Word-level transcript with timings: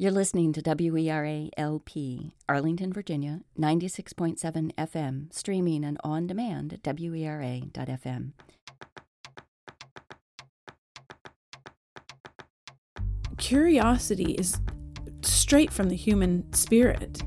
You're 0.00 0.12
listening 0.12 0.54
to 0.54 0.62
WERA 0.62 1.50
LP, 1.58 2.32
Arlington, 2.48 2.90
Virginia, 2.90 3.42
96.7 3.58 4.74
FM, 4.74 5.30
streaming 5.30 5.84
and 5.84 5.98
on 6.02 6.26
demand 6.26 6.72
at 6.72 6.82
WERA.FM. 6.82 8.32
Curiosity 13.36 14.32
is 14.32 14.58
straight 15.20 15.70
from 15.70 15.90
the 15.90 15.96
human 15.96 16.50
spirit. 16.54 17.20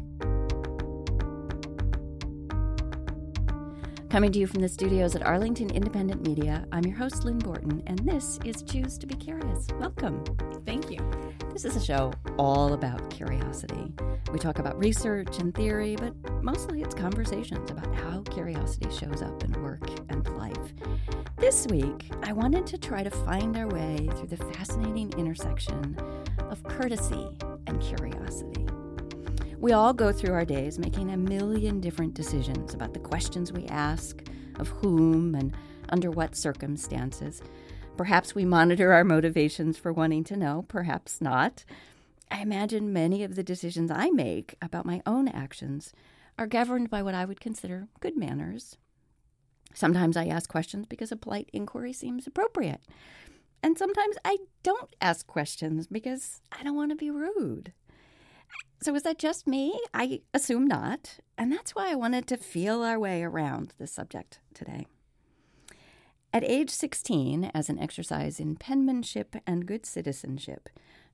Coming 4.10 4.32
to 4.32 4.40
you 4.40 4.48
from 4.48 4.64
the 4.64 4.70
studios 4.70 5.16
at 5.16 5.22
Arlington 5.22 5.70
Independent 5.70 6.26
Media, 6.26 6.66
I'm 6.72 6.86
your 6.86 6.98
host, 6.98 7.24
Lynn 7.24 7.38
Borton, 7.38 7.84
and 7.86 8.00
this 8.00 8.40
is 8.44 8.64
Choose 8.64 8.98
to 8.98 9.06
Be 9.06 9.14
Curious. 9.14 9.68
Welcome. 9.80 10.24
Thank 10.66 10.90
you. 10.90 10.98
This 11.54 11.66
is 11.66 11.76
a 11.76 11.86
show 11.86 12.12
all 12.40 12.74
about 12.74 13.12
curiosity. 13.12 13.94
We 14.32 14.40
talk 14.40 14.58
about 14.58 14.76
research 14.80 15.38
and 15.38 15.54
theory, 15.54 15.96
but 15.96 16.16
mostly 16.44 16.82
it's 16.82 16.96
conversations 16.96 17.70
about 17.70 17.94
how 17.94 18.22
curiosity 18.22 18.90
shows 18.90 19.22
up 19.22 19.44
in 19.44 19.62
work 19.62 19.88
and 20.10 20.28
life. 20.36 20.74
This 21.38 21.68
week, 21.68 22.10
I 22.24 22.34
wanted 22.34 22.66
to 22.66 22.80
try 22.80 23.04
to 23.04 23.12
find 23.12 23.56
our 23.56 23.68
way 23.68 24.10
through 24.16 24.30
the 24.30 24.38
fascinating 24.38 25.14
intersection 25.16 25.96
of 26.40 26.64
courtesy 26.64 27.30
and 27.68 27.80
curiosity. 27.80 28.66
We 29.60 29.74
all 29.74 29.94
go 29.94 30.12
through 30.12 30.34
our 30.34 30.46
days 30.46 30.80
making 30.80 31.12
a 31.12 31.18
million 31.18 31.80
different 31.80 32.16
decisions 32.16 32.74
about 32.74 32.96
the 32.96 33.00
questions 33.00 33.54
we 33.54 33.68
ask, 33.68 34.24
of 34.56 34.70
whom, 34.70 35.36
and 35.36 35.56
under 35.90 36.10
what 36.10 36.36
circumstances. 36.36 37.44
Perhaps 37.98 38.34
we 38.34 38.44
monitor 38.44 38.92
our 38.92 39.04
motivations 39.04 39.78
for 39.78 39.94
wanting 39.94 40.24
to 40.24 40.36
know, 40.36 40.66
perhaps 40.68 41.22
not. 41.22 41.64
I 42.32 42.42
imagine 42.42 42.92
many 42.92 43.24
of 43.24 43.36
the 43.36 43.44
decisions 43.44 43.92
I 43.92 44.10
make 44.10 44.56
about 44.62 44.86
my 44.86 45.04
own 45.06 45.28
actions 45.28 45.94
are 46.40 46.48
governed 46.48 46.90
by 46.90 47.04
what 47.04 47.14
I 47.14 47.26
would 47.26 47.40
consider 47.40 47.88
good 48.00 48.18
manners. 48.18 48.78
Sometimes 49.76 50.18
I 50.18 50.26
ask 50.26 50.50
questions 50.50 50.88
because 50.88 51.12
a 51.12 51.16
polite 51.16 51.50
inquiry 51.54 51.94
seems 51.94 52.26
appropriate. 52.26 52.82
And 53.62 53.78
sometimes 53.78 54.18
I 54.26 54.38
don't 54.64 54.96
ask 55.00 55.28
questions 55.28 55.86
because 55.86 56.42
I 56.52 56.64
don't 56.64 56.76
want 56.76 56.92
to 56.92 56.96
be 56.96 57.12
rude. 57.12 57.74
So, 58.82 58.94
is 58.96 59.04
that 59.04 59.18
just 59.18 59.48
me? 59.48 59.80
I 59.94 60.22
assume 60.34 60.68
not. 60.68 61.20
And 61.38 61.52
that's 61.52 61.74
why 61.74 61.92
I 61.92 61.96
wanted 61.96 62.28
to 62.28 62.38
feel 62.38 62.82
our 62.84 63.00
way 63.00 63.24
around 63.24 63.74
this 63.78 63.94
subject 63.94 64.40
today. 64.54 64.88
At 66.36 66.44
age 66.44 66.72
16, 66.72 67.52
as 67.54 67.70
an 67.70 67.78
exercise 67.78 68.40
in 68.40 68.56
penmanship 68.56 69.36
and 69.46 69.68
good 69.68 69.86
citizenship, 69.86 70.68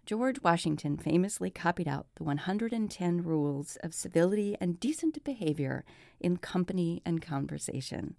George 0.06 0.42
Washington 0.42 0.96
famously 0.96 1.50
copied 1.50 1.90
out 1.90 2.08
the 2.16 2.24
110 2.24 3.24
rules 3.24 3.76
of 3.84 3.94
civility 3.94 4.56
and 4.62 4.80
decent 4.80 5.22
behavior 5.26 5.84
in 6.22 6.38
company 6.38 7.02
and 7.06 7.22
conversation, 7.22 8.16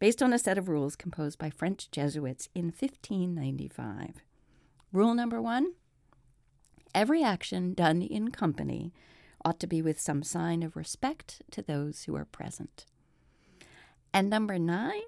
based 0.00 0.20
on 0.24 0.32
a 0.32 0.40
set 0.40 0.58
of 0.58 0.68
rules 0.68 0.96
composed 0.96 1.38
by 1.38 1.50
French 1.50 1.88
Jesuits 1.92 2.48
in 2.52 2.64
1595. 2.64 4.16
Rule 4.92 5.14
number 5.14 5.40
one 5.40 5.74
Every 6.92 7.22
action 7.22 7.74
done 7.74 8.02
in 8.02 8.32
company 8.32 8.92
ought 9.44 9.60
to 9.60 9.68
be 9.68 9.82
with 9.82 10.00
some 10.00 10.24
sign 10.24 10.64
of 10.64 10.74
respect 10.74 11.42
to 11.52 11.62
those 11.62 12.02
who 12.02 12.16
are 12.16 12.24
present. 12.24 12.86
And 14.12 14.28
number 14.28 14.58
nine, 14.58 15.02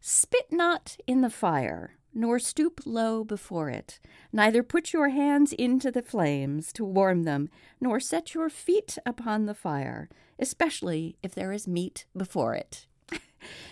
spit 0.00 0.46
not 0.50 0.96
in 1.06 1.20
the 1.20 1.30
fire, 1.30 1.98
nor 2.14 2.38
stoop 2.38 2.80
low 2.84 3.24
before 3.24 3.68
it, 3.68 4.00
neither 4.32 4.62
put 4.62 4.92
your 4.92 5.10
hands 5.10 5.52
into 5.52 5.90
the 5.90 6.02
flames 6.02 6.72
to 6.72 6.84
warm 6.84 7.24
them, 7.24 7.48
nor 7.80 8.00
set 8.00 8.34
your 8.34 8.48
feet 8.48 8.98
upon 9.06 9.46
the 9.46 9.54
fire, 9.54 10.08
especially 10.38 11.16
if 11.22 11.34
there 11.34 11.52
is 11.52 11.68
meat 11.68 12.06
before 12.16 12.54
it. 12.54 12.86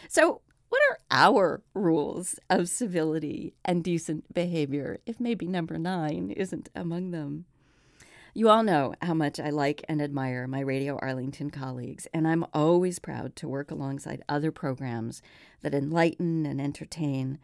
so, 0.09 0.43
what 0.69 0.83
are 0.91 0.99
our 1.11 1.63
rules 1.75 2.39
of 2.51 2.69
civility 2.69 3.55
and 3.65 3.85
decent 3.85 4.33
behavior 4.35 4.99
if 5.07 5.21
maybe 5.21 5.47
number 5.47 5.79
nine 5.79 6.31
isn't 6.31 6.69
among 6.75 7.13
them? 7.13 7.47
You 8.37 8.51
all 8.51 8.63
know 8.63 8.93
how 9.01 9.15
much 9.15 9.41
I 9.41 9.49
like 9.49 9.83
and 9.89 10.03
admire 10.03 10.47
my 10.47 10.61
Radio 10.61 10.99
Arlington 10.99 11.49
colleagues, 11.49 12.07
and 12.13 12.29
I'm 12.29 12.45
always 12.53 12.99
proud 12.99 13.35
to 13.37 13.49
work 13.49 13.71
alongside 13.71 14.23
other 14.29 14.53
programs 14.53 15.23
that 15.63 15.73
enlighten 15.73 16.45
and 16.45 16.61
entertain. 16.61 17.39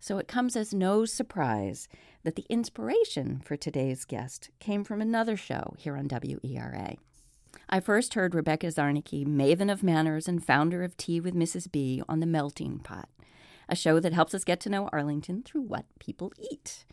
So 0.00 0.16
it 0.16 0.26
comes 0.26 0.56
as 0.56 0.72
no 0.72 1.04
surprise 1.04 1.86
that 2.22 2.34
the 2.34 2.46
inspiration 2.48 3.42
for 3.44 3.58
today's 3.58 4.06
guest 4.06 4.48
came 4.58 4.84
from 4.84 5.02
another 5.02 5.36
show 5.36 5.74
here 5.76 5.98
on 5.98 6.08
WERA. 6.08 6.96
I 7.68 7.80
first 7.80 8.14
heard 8.14 8.34
Rebecca 8.34 8.68
Zarnicki, 8.68 9.26
maven 9.26 9.70
of 9.70 9.82
manners 9.82 10.26
and 10.28 10.42
founder 10.42 10.82
of 10.82 10.96
Tea 10.96 11.20
with 11.20 11.34
Mrs. 11.34 11.70
B, 11.70 12.02
on 12.08 12.20
The 12.20 12.26
Melting 12.26 12.78
Pot, 12.78 13.10
a 13.68 13.76
show 13.76 14.00
that 14.00 14.14
helps 14.14 14.32
us 14.32 14.44
get 14.44 14.60
to 14.60 14.70
know 14.70 14.88
Arlington 14.94 15.42
through 15.42 15.64
what 15.64 15.84
people 15.98 16.32
eat. 16.50 16.86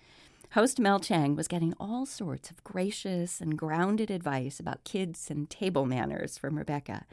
Host 0.56 0.80
Mel 0.80 1.02
Chang 1.02 1.36
was 1.36 1.50
getting 1.50 1.74
all 1.82 2.06
sorts 2.06 2.50
of 2.50 2.64
gracious 2.64 3.42
and 3.42 3.58
grounded 3.58 4.10
advice 4.10 4.58
about 4.58 4.86
kids 4.86 5.30
and 5.30 5.50
table 5.50 5.86
manners 5.86 6.38
from 6.38 6.58
Rebecca. 6.58 7.04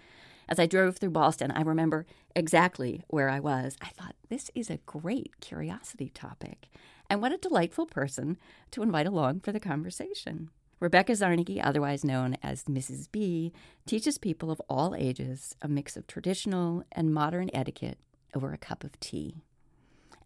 As 0.48 0.60
I 0.60 0.66
drove 0.66 0.98
through 0.98 1.10
Ballston, 1.10 1.50
I 1.50 1.62
remember 1.62 2.06
exactly 2.36 3.03
where 3.08 3.28
I 3.28 3.41
was. 3.41 3.76
I 3.82 3.88
thought, 3.88 4.14
this 4.28 4.53
is 4.54 4.70
a 4.70 4.78
great 4.86 5.41
curiosity 5.41 6.08
topic. 6.14 6.69
And 7.10 7.20
what 7.20 7.32
a 7.32 7.36
delightful 7.36 7.86
person 7.86 8.38
to 8.70 8.82
invite 8.84 9.08
along 9.08 9.41
for 9.41 9.50
the 9.50 9.59
conversation. 9.59 10.50
Rebecca 10.78 11.10
Zarnicki, 11.10 11.60
otherwise 11.60 12.04
known 12.04 12.36
as 12.44 12.62
Mrs. 12.66 13.10
B, 13.10 13.53
teaches 13.86 14.19
people 14.19 14.53
of 14.53 14.62
all 14.69 14.94
ages 14.94 15.56
a 15.60 15.66
mix 15.66 15.97
of 15.97 16.06
traditional 16.06 16.84
and 16.92 17.12
modern 17.12 17.50
etiquette 17.53 17.98
over 18.36 18.53
a 18.53 18.56
cup 18.56 18.84
of 18.84 19.00
tea. 19.00 19.42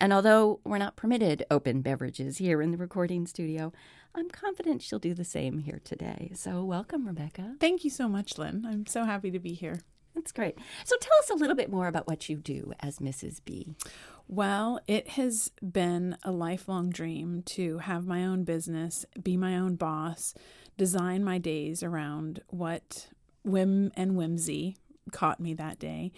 And 0.01 0.12
although 0.12 0.61
we're 0.65 0.79
not 0.79 0.97
permitted 0.97 1.45
open 1.51 1.81
beverages 1.83 2.39
here 2.39 2.61
in 2.61 2.71
the 2.71 2.77
recording 2.77 3.27
studio, 3.27 3.73
I'm 4.15 4.31
confident 4.31 4.83
she'll 4.83 4.99
do 4.99 5.15
the 5.15 5.25
same 5.25 5.59
here 5.59 5.81
today. 5.84 6.33
So, 6.34 6.65
welcome, 6.65 7.07
Rebecca. 7.07 7.57
Thank 7.61 7.84
you 7.84 7.91
so 7.91 8.09
much, 8.09 8.39
Lynn. 8.39 8.65
I'm 8.67 8.87
so 8.87 9.05
happy 9.05 9.31
to 9.31 9.39
be 9.39 9.53
here. 9.53 9.81
That's 10.15 10.33
great. 10.33 10.57
So, 10.84 10.97
tell 10.99 11.19
us 11.19 11.31
a 11.31 11.34
little 11.34 11.57
bit 11.57 11.71
more 11.71 11.87
about 11.87 12.07
what 12.07 12.29
you 12.29 12.37
do 12.37 12.73
as 12.81 12.99
Mrs. 12.99 13.41
B. 13.45 13.75
Well, 14.29 14.81
it 14.87 15.09
has 15.11 15.53
been 15.62 16.17
a 16.23 16.33
lifelong 16.33 16.91
dream 16.91 17.43
to 17.47 17.78
have 17.78 18.07
my 18.07 18.25
own 18.25 18.45
business, 18.45 19.05
be 19.23 19.37
my 19.37 19.57
own 19.57 19.77
boss, 19.77 20.34
design 20.77 21.23
my 21.23 21.39
days 21.39 21.83
around 21.83 22.41
what 22.49 23.09
whim 23.45 23.93
and 23.97 24.17
whimsy 24.17 24.77
caught 25.12 25.41
me 25.41 25.55
that 25.55 25.78
day. 25.78 26.12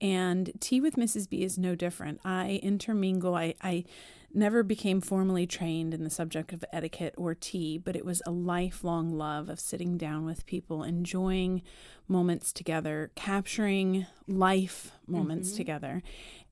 And 0.00 0.52
Tea 0.60 0.80
with 0.80 0.96
Mrs. 0.96 1.28
B 1.28 1.42
is 1.42 1.58
no 1.58 1.74
different. 1.74 2.20
I 2.24 2.60
intermingle, 2.62 3.34
I, 3.34 3.54
I 3.62 3.84
never 4.34 4.62
became 4.62 5.00
formally 5.00 5.46
trained 5.46 5.92
in 5.94 6.04
the 6.04 6.10
subject 6.10 6.52
of 6.52 6.64
etiquette 6.72 7.14
or 7.16 7.34
tea, 7.34 7.78
but 7.78 7.96
it 7.96 8.04
was 8.04 8.22
a 8.26 8.30
lifelong 8.30 9.16
love 9.16 9.48
of 9.48 9.60
sitting 9.60 9.96
down 9.96 10.24
with 10.24 10.46
people, 10.46 10.82
enjoying 10.82 11.62
moments 12.08 12.52
together, 12.52 13.10
capturing 13.14 14.06
life 14.26 14.92
moments 15.06 15.50
mm-hmm. 15.50 15.56
together. 15.58 16.02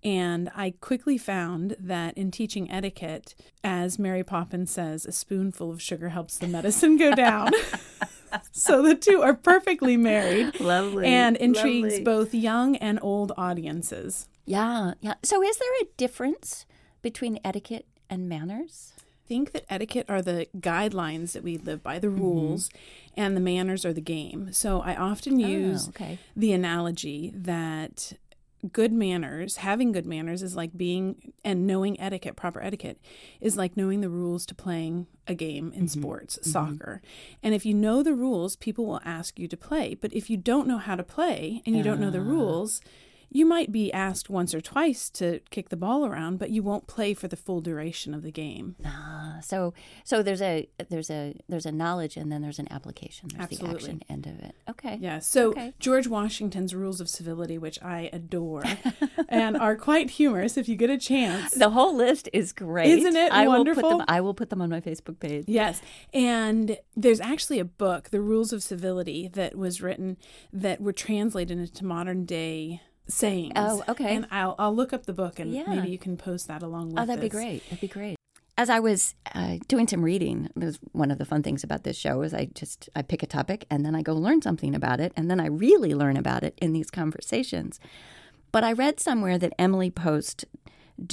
And 0.02 0.50
I 0.54 0.74
quickly 0.80 1.18
found 1.18 1.76
that 1.78 2.16
in 2.16 2.30
teaching 2.30 2.70
etiquette, 2.70 3.34
as 3.62 3.98
Mary 3.98 4.24
Poppins 4.24 4.70
says, 4.70 5.04
a 5.04 5.12
spoonful 5.12 5.70
of 5.70 5.82
sugar 5.82 6.10
helps 6.10 6.38
the 6.38 6.46
medicine 6.46 6.96
go 6.96 7.14
down. 7.14 7.50
so 8.52 8.82
the 8.82 8.94
two 8.94 9.22
are 9.22 9.34
perfectly 9.34 9.96
married. 9.96 10.60
Lovely. 10.60 11.06
And 11.06 11.36
intrigues 11.36 11.98
Lovely. 11.98 12.04
both 12.04 12.34
young 12.34 12.76
and 12.76 12.98
old 13.02 13.32
audiences. 13.36 14.28
Yeah, 14.44 14.94
yeah. 15.00 15.14
So 15.22 15.42
is 15.42 15.58
there 15.58 15.72
a 15.82 15.88
difference 15.96 16.66
between 17.02 17.38
etiquette 17.44 17.86
and 18.08 18.28
manners? 18.28 18.92
I 18.98 19.28
think 19.28 19.52
that 19.52 19.64
etiquette 19.68 20.06
are 20.08 20.22
the 20.22 20.48
guidelines 20.58 21.32
that 21.32 21.44
we 21.44 21.56
live 21.56 21.82
by, 21.82 21.98
the 21.98 22.08
mm-hmm. 22.08 22.20
rules, 22.20 22.68
mm-hmm. 22.68 23.20
and 23.20 23.36
the 23.36 23.40
manners 23.40 23.84
are 23.84 23.92
the 23.92 24.00
game. 24.00 24.52
So 24.52 24.80
I 24.80 24.96
often 24.96 25.34
oh, 25.34 25.46
use 25.46 25.86
oh, 25.86 25.90
okay. 25.90 26.18
the 26.34 26.52
analogy 26.52 27.32
that 27.34 28.12
good 28.72 28.92
manners, 28.92 29.56
having 29.56 29.92
good 29.92 30.06
manners 30.06 30.42
is 30.42 30.56
like 30.56 30.76
being 30.76 31.32
and 31.44 31.66
knowing 31.66 31.98
etiquette, 32.00 32.36
proper 32.36 32.62
etiquette 32.62 33.00
is 33.40 33.56
like 33.56 33.76
knowing 33.76 34.00
the 34.00 34.08
rules 34.08 34.44
to 34.46 34.54
playing 34.54 35.06
a 35.26 35.34
game 35.34 35.72
in 35.72 35.84
mm-hmm. 35.84 36.00
sports, 36.00 36.38
mm-hmm. 36.38 36.50
soccer. 36.50 37.02
And 37.42 37.54
if 37.54 37.64
you 37.64 37.74
know 37.74 38.02
the 38.02 38.14
rules, 38.14 38.56
people 38.56 38.86
will 38.86 39.00
ask 39.04 39.38
you 39.38 39.48
to 39.48 39.56
play. 39.56 39.94
But 39.94 40.12
if 40.12 40.28
you 40.28 40.36
don't 40.36 40.68
know 40.68 40.78
how 40.78 40.96
to 40.96 41.02
play 41.02 41.62
and 41.64 41.74
you 41.74 41.80
uh. 41.80 41.84
don't 41.84 42.00
know 42.00 42.10
the 42.10 42.18
ah. 42.18 42.22
rules, 42.22 42.80
you 43.32 43.46
might 43.46 43.70
be 43.70 43.92
asked 43.92 44.28
once 44.28 44.52
or 44.54 44.60
twice 44.60 45.08
to 45.10 45.40
kick 45.50 45.68
the 45.68 45.76
ball 45.76 46.04
around, 46.04 46.38
but 46.38 46.50
you 46.50 46.62
won't 46.62 46.86
play 46.88 47.14
for 47.14 47.28
the 47.28 47.36
full 47.36 47.60
duration 47.60 48.12
of 48.12 48.22
the 48.22 48.32
game. 48.32 48.74
Ah, 48.84 49.38
so 49.42 49.72
so 50.04 50.22
there's 50.22 50.42
a 50.42 50.68
there's 50.88 51.10
a 51.10 51.34
there's 51.48 51.66
a 51.66 51.72
knowledge 51.72 52.16
and 52.16 52.30
then 52.32 52.42
there's 52.42 52.58
an 52.58 52.66
application. 52.70 53.28
There's 53.32 53.42
Absolutely. 53.44 53.70
the 53.70 53.76
action 53.76 54.02
end 54.08 54.26
of 54.26 54.38
it. 54.40 54.54
Okay. 54.68 54.98
Yeah. 55.00 55.20
So 55.20 55.50
Okay. 55.50 55.72
George 55.78 56.08
Washington's 56.08 56.74
rules 56.74 57.00
of 57.00 57.08
civility, 57.08 57.56
which 57.56 57.80
I 57.82 58.10
adore, 58.12 58.64
and 59.28 59.56
are 59.56 59.76
quite 59.76 60.10
humorous 60.10 60.56
if 60.56 60.68
you 60.68 60.76
get 60.76 60.90
a 60.90 60.98
chance. 60.98 61.54
The 61.54 61.70
whole 61.70 61.94
list 61.94 62.28
is 62.32 62.52
great. 62.52 62.90
Isn't 62.98 63.16
it 63.16 63.32
I 63.32 63.44
Will 63.46 63.58
wonderful? 63.58 63.82
put 63.82 63.98
them, 63.98 64.04
I 64.08 64.20
will 64.20 64.34
put 64.34 64.50
them 64.50 64.60
on 64.60 64.68
my 64.70 64.80
Facebook 64.80 65.20
page. 65.20 65.44
Yes. 65.46 65.80
And 66.12 66.78
there's 66.96 67.20
actually 67.20 67.58
a 67.60 67.64
book, 67.64 68.10
The 68.10 68.20
Rules 68.20 68.52
of 68.52 68.62
Civility, 68.62 69.28
that 69.28 69.56
was 69.56 69.80
written 69.80 70.16
that 70.52 70.80
were 70.80 70.92
translated 70.92 71.58
into 71.58 71.84
modern 71.84 72.24
day 72.24 72.80
sayings. 73.10 73.52
Oh, 73.56 73.82
okay. 73.88 74.16
And 74.16 74.26
I'll 74.30 74.54
I'll 74.58 74.74
look 74.74 74.92
up 74.92 75.06
the 75.06 75.12
book 75.12 75.38
and 75.38 75.52
Yeah. 75.52 75.64
maybe 75.66 75.88
you 75.90 75.98
can 75.98 76.16
post 76.16 76.48
that 76.48 76.62
along 76.62 76.90
with 76.90 76.98
Oh, 77.00 77.06
that'd 77.06 77.20
be 77.20 77.28
great. 77.28 77.62
That'd 77.64 77.80
be 77.80 77.88
great. 77.88 78.16
As 78.58 78.68
I 78.68 78.78
was 78.78 79.14
uh, 79.34 79.56
doing 79.68 79.88
some 79.88 80.02
reading, 80.02 80.50
it 80.54 80.62
was 80.62 80.78
one 80.92 81.10
of 81.10 81.16
the 81.16 81.24
fun 81.24 81.42
things 81.42 81.64
about 81.64 81.82
this 81.84 81.96
show 81.96 82.20
is 82.20 82.34
I 82.34 82.46
just 82.54 82.90
I 82.94 83.00
pick 83.02 83.22
a 83.22 83.26
topic 83.26 83.64
and 83.70 83.86
then 83.86 83.94
I 83.94 84.02
go 84.02 84.14
learn 84.14 84.42
something 84.42 84.74
about 84.74 85.00
it, 85.00 85.12
and 85.16 85.30
then 85.30 85.40
I 85.40 85.46
really 85.46 85.94
learn 85.94 86.16
about 86.18 86.42
it 86.42 86.58
in 86.60 86.72
these 86.74 86.90
conversations. 86.90 87.80
But 88.52 88.64
I 88.64 88.72
read 88.72 89.00
somewhere 89.00 89.38
that 89.38 89.54
Emily 89.58 89.90
Post 89.90 90.44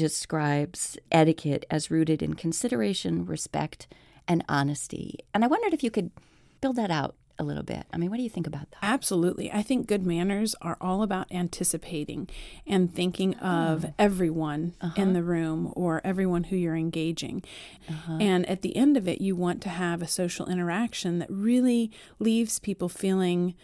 describes 0.02 0.98
etiquette 1.12 1.66
as 1.70 1.90
rooted 1.92 2.22
in 2.22 2.34
consideration, 2.34 3.26
respect, 3.26 3.88
and 4.28 4.44
honesty. 4.50 5.20
And 5.34 5.44
I 5.44 5.48
wondered 5.48 5.74
if 5.74 5.84
you 5.84 5.92
could 5.92 6.12
build 6.60 6.76
that 6.76 6.92
out 6.92 7.16
a 7.40 7.44
little 7.44 7.64
bit. 7.64 7.86
I 7.94 7.98
mean, 7.98 8.10
what 8.10 8.18
do 8.18 8.24
you 8.24 8.30
think 8.30 8.48
about 8.48 8.72
that? 8.72 8.80
Absolutely. 8.82 9.52
I 9.52 9.62
think 9.62 9.88
good 9.88 10.06
manners 10.06 10.56
are 10.62 10.78
all 10.82 11.04
about 11.04 11.32
anticipating 11.32 12.28
and 12.66 12.94
thinking 12.94 13.36
oh. 13.42 13.46
of 13.46 13.86
everyone 14.00 14.74
uh-huh. 14.82 15.02
in 15.02 15.14
the 15.14 15.24
room 15.24 15.72
or 15.76 16.02
everyone 16.04 16.46
who 16.46 16.56
you're 16.56 16.76
engaging. 16.76 17.44
Uh-huh. 17.90 18.18
And 18.20 18.46
at 18.48 18.62
the 18.62 18.76
end 18.76 18.98
of 18.98 19.08
it, 19.08 19.22
you 19.22 19.36
want 19.36 19.62
to 19.64 19.70
have 19.70 20.02
a 20.02 20.08
social 20.08 20.48
interaction 20.48 21.20
that 21.20 21.30
really 21.30 21.92
leaves 22.20 22.60
people 22.60 22.90
feeling 22.90 23.56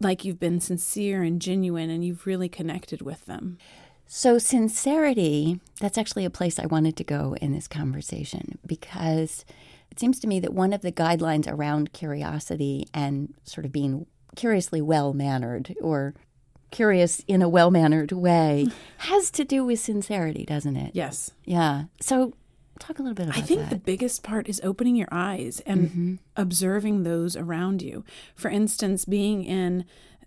like 0.00 0.24
you've 0.24 0.40
been 0.40 0.60
sincere 0.60 1.22
and 1.22 1.40
genuine 1.40 1.90
and 1.90 2.04
you've 2.04 2.26
really 2.26 2.48
connected 2.48 3.02
with 3.02 3.26
them. 3.26 3.58
So, 4.08 4.38
sincerity, 4.38 5.60
that's 5.80 5.98
actually 5.98 6.24
a 6.24 6.30
place 6.30 6.60
I 6.60 6.66
wanted 6.66 6.96
to 6.96 7.04
go 7.04 7.34
in 7.40 7.52
this 7.52 7.66
conversation 7.66 8.58
because 8.64 9.44
it 9.96 10.00
seems 10.00 10.20
to 10.20 10.26
me 10.26 10.40
that 10.40 10.52
one 10.52 10.74
of 10.74 10.82
the 10.82 10.92
guidelines 10.92 11.50
around 11.50 11.94
curiosity 11.94 12.86
and 12.92 13.32
sort 13.44 13.64
of 13.64 13.72
being 13.72 14.04
curiously 14.36 14.82
well 14.82 15.14
mannered 15.14 15.74
or 15.80 16.12
curious 16.70 17.20
in 17.26 17.40
a 17.40 17.48
well 17.48 17.70
mannered 17.70 18.12
way 18.12 18.66
has 18.98 19.30
to 19.30 19.42
do 19.42 19.64
with 19.64 19.80
sincerity, 19.80 20.44
doesn't 20.44 20.76
it? 20.76 20.90
Yes. 20.92 21.30
Yeah. 21.46 21.84
So, 22.02 22.34
talk 22.78 22.98
a 22.98 23.02
little 23.02 23.14
bit 23.14 23.28
about 23.28 23.38
I 23.38 23.40
think 23.40 23.62
that. 23.62 23.70
the 23.70 23.78
biggest 23.78 24.22
part 24.22 24.50
is 24.50 24.60
opening 24.62 24.96
your 24.96 25.08
eyes 25.10 25.62
and 25.64 25.88
mm-hmm. 25.88 26.14
observing 26.36 27.04
those 27.04 27.34
around 27.34 27.80
you. 27.80 28.04
For 28.34 28.50
instance, 28.50 29.06
being 29.06 29.44
in 29.44 29.86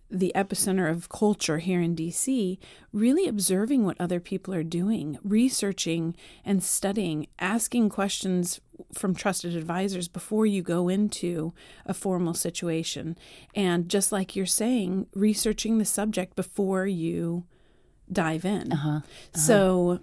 the 0.10 0.32
epicenter 0.36 0.90
of 0.90 1.10
culture 1.10 1.60
here 1.60 1.80
in 1.80 1.96
DC, 1.96 2.58
really 2.92 3.28
observing 3.28 3.86
what 3.86 4.02
other 4.02 4.20
people 4.20 4.52
are 4.52 4.64
doing, 4.64 5.20
researching 5.24 6.16
and 6.44 6.64
studying, 6.64 7.28
asking 7.38 7.90
questions 7.90 8.60
from 8.94 9.16
trusted 9.16 9.56
advisors 9.56 10.08
before 10.08 10.46
you 10.46 10.62
go 10.62 10.90
into 10.90 11.54
a 11.86 11.94
formal 11.94 12.34
situation. 12.34 13.18
And 13.56 13.90
just 13.90 14.12
like 14.12 14.36
you're 14.36 14.46
saying, 14.46 15.08
researching 15.14 15.78
the 15.78 15.86
subject 15.86 16.36
before 16.36 16.88
you 16.88 17.46
dive 18.12 18.46
in. 18.46 18.74
Uh-huh. 18.74 19.02
So 19.34 20.00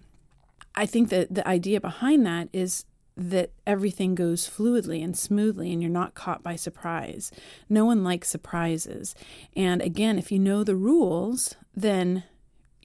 I 0.74 0.86
think 0.86 1.08
that 1.10 1.34
the 1.34 1.46
idea 1.46 1.80
behind 1.80 2.24
that 2.26 2.48
is 2.52 2.84
that 3.16 3.50
everything 3.66 4.14
goes 4.14 4.48
fluidly 4.48 5.02
and 5.02 5.16
smoothly 5.16 5.72
and 5.72 5.80
you're 5.80 5.90
not 5.90 6.14
caught 6.14 6.42
by 6.42 6.54
surprise. 6.54 7.32
No 7.68 7.86
one 7.86 8.04
likes 8.04 8.28
surprises. 8.28 9.14
And 9.56 9.80
again, 9.80 10.18
if 10.18 10.30
you 10.30 10.38
know 10.38 10.62
the 10.62 10.76
rules, 10.76 11.54
then 11.74 12.24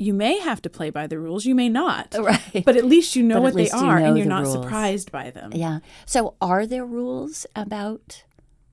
you 0.01 0.13
may 0.13 0.39
have 0.39 0.62
to 0.63 0.69
play 0.69 0.89
by 0.89 1.06
the 1.07 1.19
rules, 1.19 1.45
you 1.45 1.56
may 1.56 1.69
not. 1.69 2.15
Right. 2.31 2.63
But 2.65 2.75
at 2.77 2.86
least 2.86 3.15
you 3.15 3.24
know 3.24 3.36
But 3.36 3.44
what 3.44 3.53
they 3.53 3.62
least 3.63 3.74
you 3.75 3.80
are 3.88 4.00
know 4.00 4.06
and 4.07 4.18
you're 4.18 4.25
not 4.38 4.44
rules. 4.44 4.53
surprised 4.53 5.12
by 5.12 5.30
them. 5.31 5.51
yeah. 5.53 5.80
So, 6.06 6.36
are 6.42 6.65
there 6.65 6.86
rules 6.86 7.45
about 7.56 8.24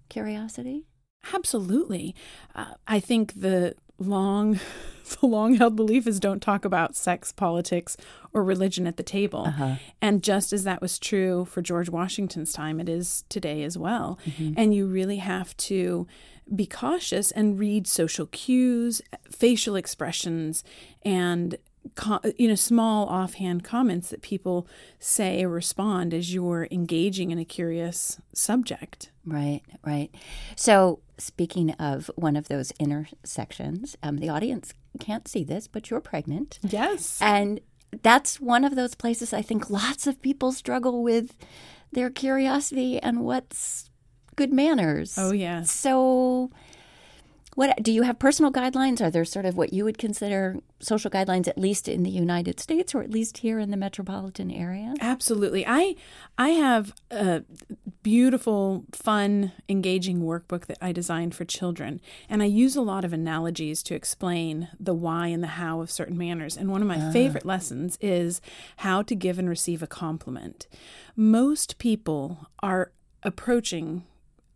curiosity? 0.09 0.87
Absolutely. 1.35 2.15
Uh, 2.55 2.75
I 2.87 3.01
think 3.01 3.41
the 3.41 3.75
long 3.99 4.59
the 5.21 5.27
long 5.27 5.55
held 5.55 5.75
belief 5.77 6.07
is 6.07 6.21
don't 6.21 6.41
talk 6.41 6.65
about 6.65 6.95
sex, 6.97 7.33
politics, 7.33 7.97
or 8.33 8.43
religion 8.45 8.87
at 8.87 8.97
the 8.97 9.03
table. 9.03 9.45
Uh-huh. 9.47 9.75
And 10.01 10.23
just 10.23 10.53
as 10.53 10.65
that 10.65 10.81
was 10.81 10.99
true 10.99 11.45
for 11.47 11.63
George 11.63 11.89
Washington's 11.91 12.53
time, 12.53 12.79
it 12.81 12.89
is 12.89 13.25
today 13.29 13.63
as 13.65 13.77
well. 13.79 14.19
Mm-hmm. 14.27 14.55
And 14.57 14.75
you 14.75 14.87
really 14.87 15.17
have 15.17 15.57
to 15.69 16.07
be 16.55 16.67
cautious 16.67 17.31
and 17.31 17.59
read 17.59 17.87
social 17.87 18.27
cues, 18.27 19.03
facial 19.31 19.77
expressions, 19.77 20.65
and 21.03 21.56
you 22.37 22.49
know 22.49 22.55
small 22.55 23.06
offhand 23.06 23.65
comments 23.65 24.11
that 24.11 24.23
people 24.23 24.67
say 24.99 25.45
or 25.45 25.49
respond 25.49 26.12
as 26.12 26.35
you're 26.35 26.69
engaging 26.71 27.31
in 27.31 27.39
a 27.39 27.45
curious 27.45 28.21
subject. 28.33 29.11
Right, 29.25 29.62
right. 29.85 30.11
So, 30.56 31.00
speaking 31.19 31.73
of 31.73 32.11
one 32.17 32.37
of 32.37 32.49
those 32.49 32.73
intersections, 32.79 33.97
um, 34.03 34.19
the 34.19 34.29
audience 34.29 34.73
can't 34.99 35.29
see 35.29 35.44
this, 35.44 35.67
but 35.67 35.91
you're 35.91 36.01
pregnant. 36.01 36.59
Yes. 36.62 37.19
And 37.21 37.61
that's 38.03 38.41
one 38.41 38.65
of 38.65 38.77
those 38.77 38.94
places 38.94 39.33
I 39.33 39.43
think 39.43 39.71
lots 39.71 40.06
of 40.06 40.21
people 40.21 40.53
struggle 40.53 41.03
with 41.03 41.37
their 41.93 42.11
curiosity 42.11 42.99
and 42.99 43.21
what's 43.25 43.88
good 44.38 44.52
manners. 44.52 45.19
Oh 45.19 45.32
yes. 45.32 45.70
So, 45.70 46.50
what 47.56 47.82
do 47.82 47.90
you 47.90 48.02
have 48.02 48.20
personal 48.20 48.52
guidelines? 48.52 49.00
Are 49.00 49.11
there 49.11 49.25
sort 49.25 49.44
of 49.44 49.56
what 49.56 49.73
you 49.73 49.85
would 49.85 49.99
consider 49.99 50.58
social 50.79 51.11
guidelines, 51.11 51.49
at 51.49 51.58
least 51.58 51.88
in 51.88 52.05
the 52.05 52.11
United 52.11 52.61
States 52.61 52.94
or 52.94 53.02
at 53.02 53.11
least 53.11 53.38
here 53.38 53.58
in 53.58 53.73
the 53.73 53.76
metropolitan 53.76 54.52
area? 54.52 54.94
Absolutely. 55.00 55.67
I 55.67 55.96
I 56.38 56.50
have 56.50 56.94
a 57.11 57.43
beautiful, 58.05 58.85
fun, 58.93 59.50
engaging 59.69 60.20
workbook 60.20 60.67
that 60.67 60.79
I 60.81 60.93
designed 60.93 61.34
for 61.34 61.44
children, 61.44 62.00
and 62.31 62.41
I 62.41 62.46
use 62.46 62.76
a 62.76 62.81
lot 62.81 63.05
of 63.05 63.12
analogies 63.12 63.82
to 63.82 63.96
explain 63.96 64.69
the 64.79 64.94
why 64.94 65.26
and 65.26 65.43
the 65.43 65.49
how 65.58 65.81
of 65.81 65.91
certain 65.91 66.17
manners. 66.17 66.56
And 66.56 66.70
one 66.70 66.81
of 66.81 66.87
my 66.87 67.08
ah. 67.08 67.11
favorite 67.11 67.44
lessons 67.44 67.99
is 68.00 68.41
how 68.79 69.02
to 69.02 69.17
give 69.17 69.37
and 69.37 69.49
receive 69.49 69.82
a 69.82 69.88
compliment. 69.88 70.69
Most 71.17 71.79
people 71.79 72.46
are 72.62 72.93
approaching 73.25 74.05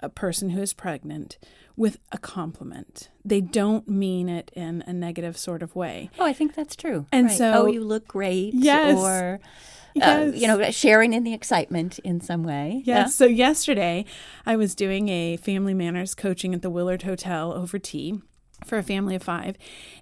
a 0.03 0.09
person 0.09 0.51
who 0.51 0.61
is 0.61 0.73
pregnant 0.73 1.39
with 1.77 1.99
a 2.11 2.19
compliment. 2.19 3.09
They 3.25 3.41
don't 3.41 3.89
mean 3.89 4.29
it 4.29 4.51
in 4.55 4.83
a 4.87 4.93
negative 4.93 5.39
sort 5.39 5.63
of 5.63 5.75
way. 5.75 6.11
Oh, 6.19 6.25
I 6.27 6.33
think 6.33 6.55
that's 6.55 6.77
true. 6.77 7.07
And 7.13 7.29
Right. 7.29 7.37
so- 7.39 7.53
oh, 7.63 7.67
you 7.67 7.83
look 7.83 8.07
great. 8.07 8.53
Yes. 8.55 8.99
Or, 8.99 9.41
Yes. 9.95 10.35
uh, 10.35 10.37
you 10.37 10.47
know, 10.47 10.71
sharing 10.71 11.13
in 11.13 11.25
the 11.25 11.33
excitement 11.35 11.99
in 12.01 12.21
some 12.21 12.43
way. 12.45 12.83
Yes. 12.85 13.15
So 13.15 13.25
yesterday, 13.27 14.05
I 14.47 14.57
was 14.57 14.75
doing 14.75 15.09
a 15.09 15.37
family 15.39 15.75
manners 15.75 16.15
coaching 16.15 16.55
at 16.55 16.63
the 16.63 16.71
Willard 16.71 17.03
Hotel 17.03 17.53
over 17.53 17.79
tea 17.79 18.21
for 18.67 18.79
a 18.79 18.83
family 18.83 19.15
of 19.15 19.23
five. 19.23 19.57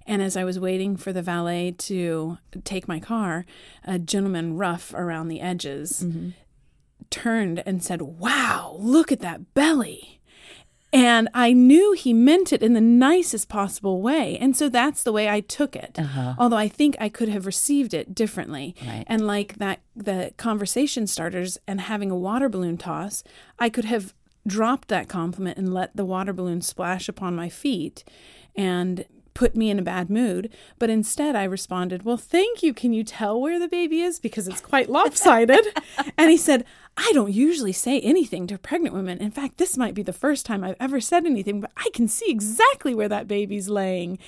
And 0.05 0.21
as 0.21 0.37
I 0.37 0.43
was 0.43 0.59
waiting 0.59 0.95
for 0.95 1.11
the 1.11 1.21
valet 1.21 1.71
to 1.79 2.37
take 2.63 2.87
my 2.87 2.99
car, 2.99 3.45
a 3.83 3.97
gentleman 3.97 4.55
rough 4.57 4.93
around 4.93 5.29
the 5.29 5.41
edges 5.41 6.05
turned 7.11 7.61
and 7.65 7.83
said, 7.83 8.01
Wow, 8.01 8.77
look 8.79 9.11
at 9.11 9.19
that 9.19 9.53
belly. 9.53 10.19
And 10.93 11.29
I 11.33 11.53
knew 11.53 11.93
he 11.93 12.11
meant 12.11 12.51
it 12.51 12.61
in 12.61 12.73
the 12.73 12.81
nicest 12.81 13.47
possible 13.47 14.01
way. 14.01 14.37
And 14.37 14.57
so 14.57 14.67
that's 14.67 15.03
the 15.03 15.13
way 15.13 15.29
I 15.29 15.39
took 15.39 15.75
it. 15.75 15.97
Uh-huh. 15.97 16.33
Although 16.37 16.57
I 16.57 16.67
think 16.67 16.97
I 16.99 17.07
could 17.07 17.29
have 17.29 17.45
received 17.45 17.93
it 17.93 18.13
differently. 18.13 18.75
Right. 18.85 19.05
And 19.07 19.25
like 19.25 19.57
that, 19.59 19.79
the 19.95 20.33
conversation 20.35 21.07
starters 21.07 21.57
and 21.65 21.79
having 21.79 22.11
a 22.11 22.17
water 22.17 22.49
balloon 22.49 22.77
toss, 22.77 23.23
I 23.57 23.69
could 23.69 23.85
have 23.85 24.13
dropped 24.45 24.89
that 24.89 25.07
compliment 25.07 25.57
and 25.57 25.73
let 25.73 25.95
the 25.95 26.03
water 26.03 26.33
balloon 26.33 26.61
splash 26.61 27.07
upon 27.07 27.35
my 27.35 27.47
feet 27.47 28.03
and 28.55 29.05
put 29.33 29.55
me 29.55 29.69
in 29.69 29.79
a 29.79 29.83
bad 29.83 30.09
mood. 30.09 30.49
But 30.79 30.89
instead, 30.89 31.35
I 31.35 31.43
responded, 31.43 32.03
Well, 32.03 32.17
thank 32.17 32.63
you. 32.63 32.73
Can 32.73 32.93
you 32.93 33.03
tell 33.03 33.39
where 33.39 33.59
the 33.59 33.67
baby 33.67 34.01
is? 34.01 34.19
Because 34.19 34.47
it's 34.47 34.61
quite 34.61 34.89
lopsided. 34.89 35.65
and 36.17 36.29
he 36.31 36.37
said, 36.37 36.65
I 36.97 37.11
don't 37.13 37.31
usually 37.31 37.71
say 37.71 37.99
anything 38.01 38.47
to 38.47 38.57
pregnant 38.57 38.93
women. 38.93 39.17
In 39.19 39.31
fact, 39.31 39.57
this 39.57 39.77
might 39.77 39.93
be 39.93 40.03
the 40.03 40.11
first 40.13 40.45
time 40.45 40.63
I've 40.63 40.75
ever 40.79 40.99
said 40.99 41.25
anything, 41.25 41.61
but 41.61 41.71
I 41.77 41.89
can 41.93 42.07
see 42.07 42.29
exactly 42.29 42.93
where 42.93 43.07
that 43.07 43.27
baby's 43.27 43.69
laying. 43.69 44.19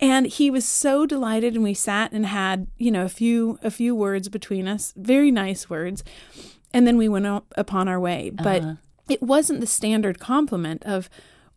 And 0.00 0.26
he 0.26 0.50
was 0.50 0.66
so 0.66 1.06
delighted 1.06 1.54
and 1.54 1.62
we 1.62 1.74
sat 1.74 2.12
and 2.12 2.26
had, 2.26 2.66
you 2.76 2.90
know, 2.90 3.04
a 3.04 3.08
few 3.08 3.58
a 3.62 3.70
few 3.70 3.94
words 3.94 4.28
between 4.28 4.66
us, 4.66 4.92
very 4.96 5.30
nice 5.30 5.70
words. 5.70 6.02
And 6.74 6.86
then 6.86 6.96
we 6.96 7.08
went 7.08 7.26
up 7.26 7.46
upon 7.56 7.88
our 7.88 8.00
way. 8.00 8.30
But 8.30 8.62
uh-huh. 8.62 8.74
it 9.08 9.22
wasn't 9.22 9.60
the 9.60 9.66
standard 9.66 10.18
compliment 10.18 10.82
of 10.84 11.08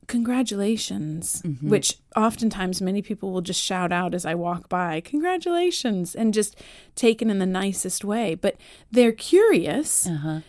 congratulations, 0.08 1.42
mm-hmm. 1.42 1.70
which 1.70 1.98
oftentimes 2.16 2.82
many 2.82 3.02
people 3.02 3.32
will 3.32 3.42
just 3.42 3.62
shout 3.62 3.92
out 3.92 4.14
as 4.14 4.26
I 4.26 4.36
walk 4.36 4.68
by, 4.68 5.02
congratulations, 5.02 6.16
and 6.16 6.34
just 6.34 6.56
taken 6.96 7.30
in 7.30 7.40
the 7.40 7.46
nicest 7.46 8.04
way. 8.04 8.36
But 8.36 8.58
they're 8.92 9.14
curious 9.14 10.08
uh-huh. 10.08 10.42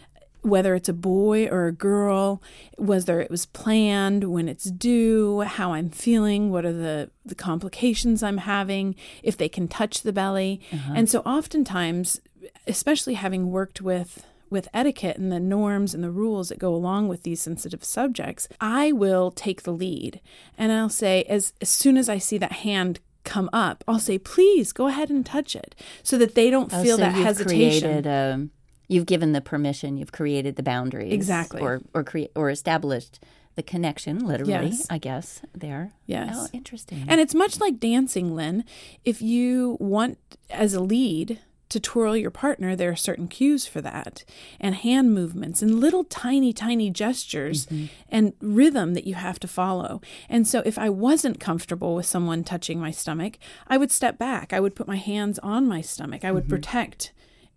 whether 0.42 0.74
it's 0.74 0.88
a 0.88 0.94
boy 0.94 1.46
or 1.46 1.66
a 1.66 1.72
girl, 1.72 2.42
whether 2.76 3.20
it 3.20 3.30
was 3.30 3.46
planned, 3.46 4.24
when 4.24 4.48
it's 4.48 4.64
due, 4.64 5.40
how 5.42 5.74
I'm 5.74 5.90
feeling, 5.90 6.50
what 6.50 6.64
are 6.64 6.72
the, 6.72 7.10
the 7.24 7.36
complications 7.36 8.22
I'm 8.22 8.38
having, 8.38 8.96
if 9.22 9.36
they 9.36 9.48
can 9.48 9.68
touch 9.68 10.02
the 10.02 10.12
belly. 10.12 10.60
Uh-huh. 10.72 10.94
And 10.96 11.08
so 11.08 11.20
oftentimes, 11.20 12.20
especially 12.66 13.14
having 13.14 13.50
worked 13.50 13.80
with 13.80 14.26
with 14.52 14.68
etiquette 14.72 15.16
and 15.16 15.32
the 15.32 15.40
norms 15.40 15.94
and 15.94 16.04
the 16.04 16.10
rules 16.10 16.50
that 16.50 16.58
go 16.60 16.72
along 16.74 17.08
with 17.08 17.24
these 17.24 17.40
sensitive 17.40 17.82
subjects, 17.82 18.46
I 18.60 18.92
will 18.92 19.30
take 19.32 19.62
the 19.62 19.72
lead 19.72 20.20
and 20.56 20.70
I'll 20.70 20.88
say 20.88 21.22
as 21.24 21.52
as 21.60 21.68
soon 21.70 21.96
as 21.96 22.08
I 22.08 22.18
see 22.18 22.38
that 22.38 22.52
hand 22.52 23.00
come 23.24 23.48
up, 23.52 23.82
I'll 23.88 23.98
say, 24.00 24.18
please 24.18 24.72
go 24.72 24.86
ahead 24.88 25.08
and 25.10 25.24
touch 25.24 25.54
it 25.56 25.74
so 26.02 26.18
that 26.18 26.34
they 26.34 26.50
don't 26.50 26.72
Oh, 26.74 26.82
feel 26.82 26.96
so 26.96 27.02
that 27.02 27.14
you've 27.16 27.24
hesitation. 27.24 28.02
Created, 28.02 28.06
um, 28.06 28.50
you've 28.88 29.06
given 29.06 29.32
the 29.32 29.40
permission. 29.40 29.96
You've 29.96 30.12
created 30.12 30.56
the 30.56 30.62
boundaries. 30.62 31.12
Exactly. 31.12 31.62
Or 31.62 31.80
or 31.94 32.02
create 32.04 32.30
or 32.34 32.50
established 32.50 33.20
the 33.54 33.62
connection. 33.62 34.26
Literally, 34.26 34.52
Yes. 34.70 34.86
I 34.90 34.98
guess 34.98 35.40
there. 35.54 35.92
Yes. 36.06 36.34
Oh, 36.36 36.48
interesting. 36.52 37.04
And 37.06 37.20
it's 37.20 37.34
much 37.34 37.60
like 37.60 37.78
dancing, 37.78 38.34
Lynn. 38.34 38.64
If 39.04 39.22
you 39.22 39.76
want, 39.78 40.18
as 40.50 40.74
a 40.74 40.80
lead, 40.80 41.38
to 41.72 41.80
twirl 41.80 42.16
your 42.16 42.30
partner, 42.30 42.76
there 42.76 42.90
are 42.90 42.96
certain 42.96 43.28
cues 43.28 43.66
for 43.66 43.80
that, 43.80 44.24
and 44.60 44.74
hand 44.74 45.12
movements, 45.12 45.62
and 45.62 45.80
little 45.80 46.04
tiny, 46.04 46.52
tiny 46.52 46.90
gestures 46.90 47.66
mm-hmm. 47.66 47.86
and 48.08 48.34
rhythm 48.40 48.94
that 48.94 49.06
you 49.06 49.14
have 49.14 49.40
to 49.40 49.48
follow. 49.48 50.00
And 50.28 50.46
so, 50.46 50.62
if 50.64 50.78
I 50.78 50.88
wasn't 50.88 51.40
comfortable 51.40 51.94
with 51.94 52.06
someone 52.06 52.44
touching 52.44 52.78
my 52.78 52.90
stomach, 52.90 53.38
I 53.68 53.78
would 53.78 53.90
step 53.90 54.18
back. 54.18 54.52
I 54.52 54.60
would 54.60 54.76
put 54.76 54.86
my 54.86 54.96
hands 54.96 55.38
on 55.38 55.66
my 55.66 55.80
stomach. 55.80 56.24
I 56.24 56.32
would 56.32 56.44
mm-hmm. 56.44 56.54
protect 56.54 57.12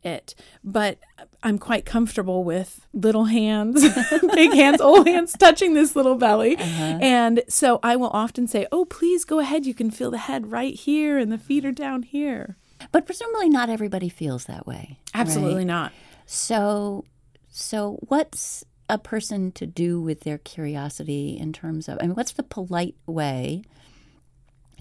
it. 0.05 0.35
But 0.63 0.99
I'm 1.43 1.59
quite 1.59 1.85
comfortable 1.85 2.43
with 2.43 2.87
little 2.93 3.25
hands, 3.25 3.83
big 4.33 4.53
hands, 4.53 4.79
old 4.79 5.07
hands 5.07 5.33
touching 5.37 5.73
this 5.73 5.95
little 5.95 6.15
belly. 6.15 6.55
Uh-huh. 6.55 6.99
And 7.01 7.43
so 7.49 7.79
I 7.83 7.95
will 7.95 8.09
often 8.09 8.47
say, 8.47 8.67
Oh, 8.71 8.85
please 8.85 9.25
go 9.25 9.39
ahead. 9.39 9.65
You 9.65 9.73
can 9.73 9.91
feel 9.91 10.11
the 10.11 10.17
head 10.19 10.51
right 10.51 10.73
here 10.73 11.17
and 11.17 11.31
the 11.31 11.37
feet 11.37 11.65
are 11.65 11.71
down 11.71 12.03
here. 12.03 12.55
But 12.91 13.05
presumably, 13.05 13.49
not 13.49 13.69
everybody 13.69 14.09
feels 14.09 14.45
that 14.45 14.65
way. 14.67 14.99
Absolutely 15.13 15.57
right? 15.59 15.67
not. 15.67 15.93
So, 16.25 17.05
so 17.49 17.97
what's 18.07 18.63
a 18.89 18.97
person 18.97 19.51
to 19.53 19.65
do 19.65 19.99
with 20.01 20.21
their 20.21 20.37
curiosity 20.37 21.37
in 21.39 21.53
terms 21.53 21.87
of? 21.87 21.97
I 22.01 22.03
mean, 22.07 22.15
what's 22.15 22.33
the 22.33 22.43
polite 22.43 22.95
way 23.05 23.63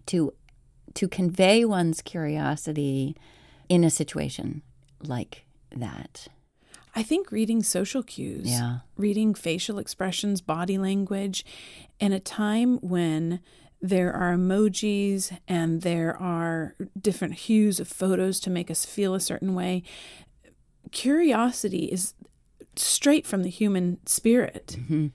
to 0.06 0.32
to 0.94 1.08
convey 1.08 1.64
one's 1.64 2.00
curiosity 2.02 3.16
in 3.68 3.82
a 3.84 3.90
situation 3.90 4.62
like 5.02 5.44
that? 5.74 6.28
I 6.94 7.02
think 7.02 7.32
reading 7.32 7.62
social 7.64 8.04
cues, 8.04 8.48
Yeah. 8.48 8.78
reading 8.96 9.34
facial 9.34 9.78
expressions, 9.80 10.40
body 10.40 10.78
language, 10.78 11.44
in 11.98 12.12
a 12.12 12.20
time 12.20 12.76
when 12.78 13.40
there 13.84 14.14
are 14.14 14.34
emojis 14.34 15.38
and 15.46 15.82
there 15.82 16.16
are 16.16 16.74
different 16.98 17.34
hues 17.34 17.78
of 17.78 17.86
photos 17.86 18.40
to 18.40 18.48
make 18.48 18.70
us 18.70 18.86
feel 18.86 19.12
a 19.14 19.20
certain 19.20 19.54
way, 19.54 19.82
curiosity 20.90 21.84
is 21.92 22.14
straight 22.76 23.26
from 23.26 23.42
the 23.42 23.50
human 23.50 23.98
spirit. 24.06 24.76
Mm-hmm. 24.80 25.08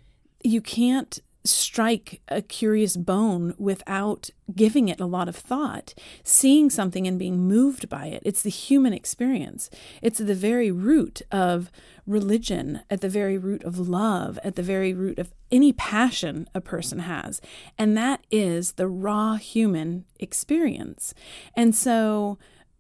You 0.44 0.62
can't 0.62 1.20
strike 1.44 2.22
a 2.28 2.42
curious 2.42 2.98
bone 2.98 3.54
without 3.58 4.30
giving 4.56 4.90
it 4.90 5.00
a 5.00 5.06
lot 5.06 5.30
of 5.30 5.36
thought, 5.36 5.94
seeing 6.24 6.70
something 6.70 7.08
and 7.08 7.18
being 7.18 7.48
moved 7.48 7.88
by 7.88 8.08
it. 8.08 8.22
It's 8.26 8.42
the 8.42 8.50
human 8.50 8.94
experience. 8.94 9.70
It's 10.02 10.20
the 10.20 10.36
very 10.36 10.72
root 10.72 11.22
of 11.32 11.72
religion, 12.06 12.82
at 12.90 13.02
the 13.02 13.10
very 13.10 13.38
root 13.38 13.64
of 13.64 13.78
love, 13.78 14.40
at 14.44 14.56
the 14.56 14.64
very 14.64 14.94
root 14.94 15.20
of 15.20 15.32
any 15.52 15.72
passion 15.72 16.48
a 16.54 16.62
person 16.62 17.00
has. 17.00 17.40
And 17.78 17.96
that 17.98 18.26
is 18.32 18.74
the 18.74 18.88
raw 18.88 19.36
human 19.36 20.06
experience. 20.20 21.14
And 21.56 21.76
so 21.76 22.38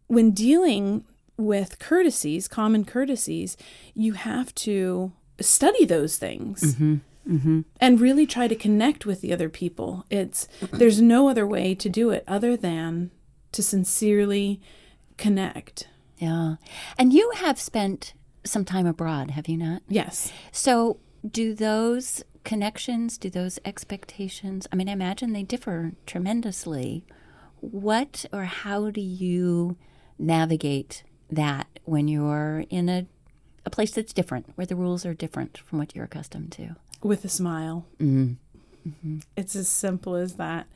when 0.07 0.31
dealing 0.31 1.05
with 1.37 1.79
courtesies, 1.79 2.47
common 2.47 2.83
courtesies, 2.83 3.55
you 3.93 4.13
have 4.13 4.53
to 4.55 5.13
study 5.39 5.85
those 5.85 6.17
things 6.17 6.75
mm-hmm. 6.75 6.97
Mm-hmm. 7.29 7.61
and 7.79 8.01
really 8.01 8.25
try 8.25 8.47
to 8.47 8.55
connect 8.55 9.05
with 9.05 9.21
the 9.21 9.31
other 9.31 9.49
people. 9.49 10.03
It's 10.09 10.47
there's 10.71 10.99
no 10.99 11.29
other 11.29 11.45
way 11.45 11.75
to 11.75 11.87
do 11.87 12.09
it 12.09 12.23
other 12.27 12.57
than 12.57 13.11
to 13.51 13.61
sincerely 13.61 14.59
connect. 15.17 15.87
Yeah. 16.17 16.55
And 16.97 17.13
you 17.13 17.31
have 17.35 17.59
spent 17.59 18.13
some 18.43 18.65
time 18.65 18.87
abroad, 18.87 19.31
have 19.31 19.47
you 19.47 19.57
not? 19.57 19.83
Yes. 19.87 20.31
So, 20.51 20.99
do 21.29 21.53
those 21.53 22.23
connections, 22.43 23.17
do 23.17 23.29
those 23.29 23.59
expectations, 23.65 24.67
I 24.71 24.75
mean, 24.75 24.89
I 24.89 24.93
imagine 24.93 25.33
they 25.33 25.43
differ 25.43 25.93
tremendously. 26.05 27.05
What 27.59 28.25
or 28.31 28.45
how 28.45 28.89
do 28.89 29.01
you 29.01 29.77
navigate 30.17 31.03
that 31.29 31.67
when 31.83 32.07
you're 32.07 32.65
in 32.69 32.89
a, 32.89 33.05
a 33.65 33.69
place 33.69 33.91
that's 33.91 34.13
different, 34.13 34.47
where 34.55 34.65
the 34.65 34.75
rules 34.75 35.05
are 35.05 35.13
different 35.13 35.57
from 35.57 35.79
what 35.79 35.95
you're 35.95 36.05
accustomed 36.05 36.51
to? 36.53 36.75
With 37.01 37.25
a 37.25 37.29
smile. 37.29 37.85
Mm-hmm. 37.99 39.19
It's 39.35 39.55
as 39.55 39.67
simple 39.67 40.15
as 40.15 40.33
that. 40.33 40.67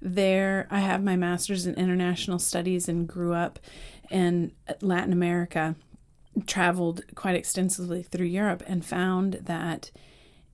There, 0.00 0.66
I 0.70 0.80
have 0.80 1.02
my 1.02 1.16
master's 1.16 1.66
in 1.66 1.74
international 1.74 2.38
studies 2.38 2.88
and 2.88 3.06
grew 3.06 3.34
up 3.34 3.58
in 4.10 4.52
Latin 4.80 5.12
America, 5.12 5.76
traveled 6.46 7.02
quite 7.14 7.36
extensively 7.36 8.02
through 8.02 8.26
Europe, 8.26 8.62
and 8.66 8.84
found 8.84 9.34
that 9.44 9.90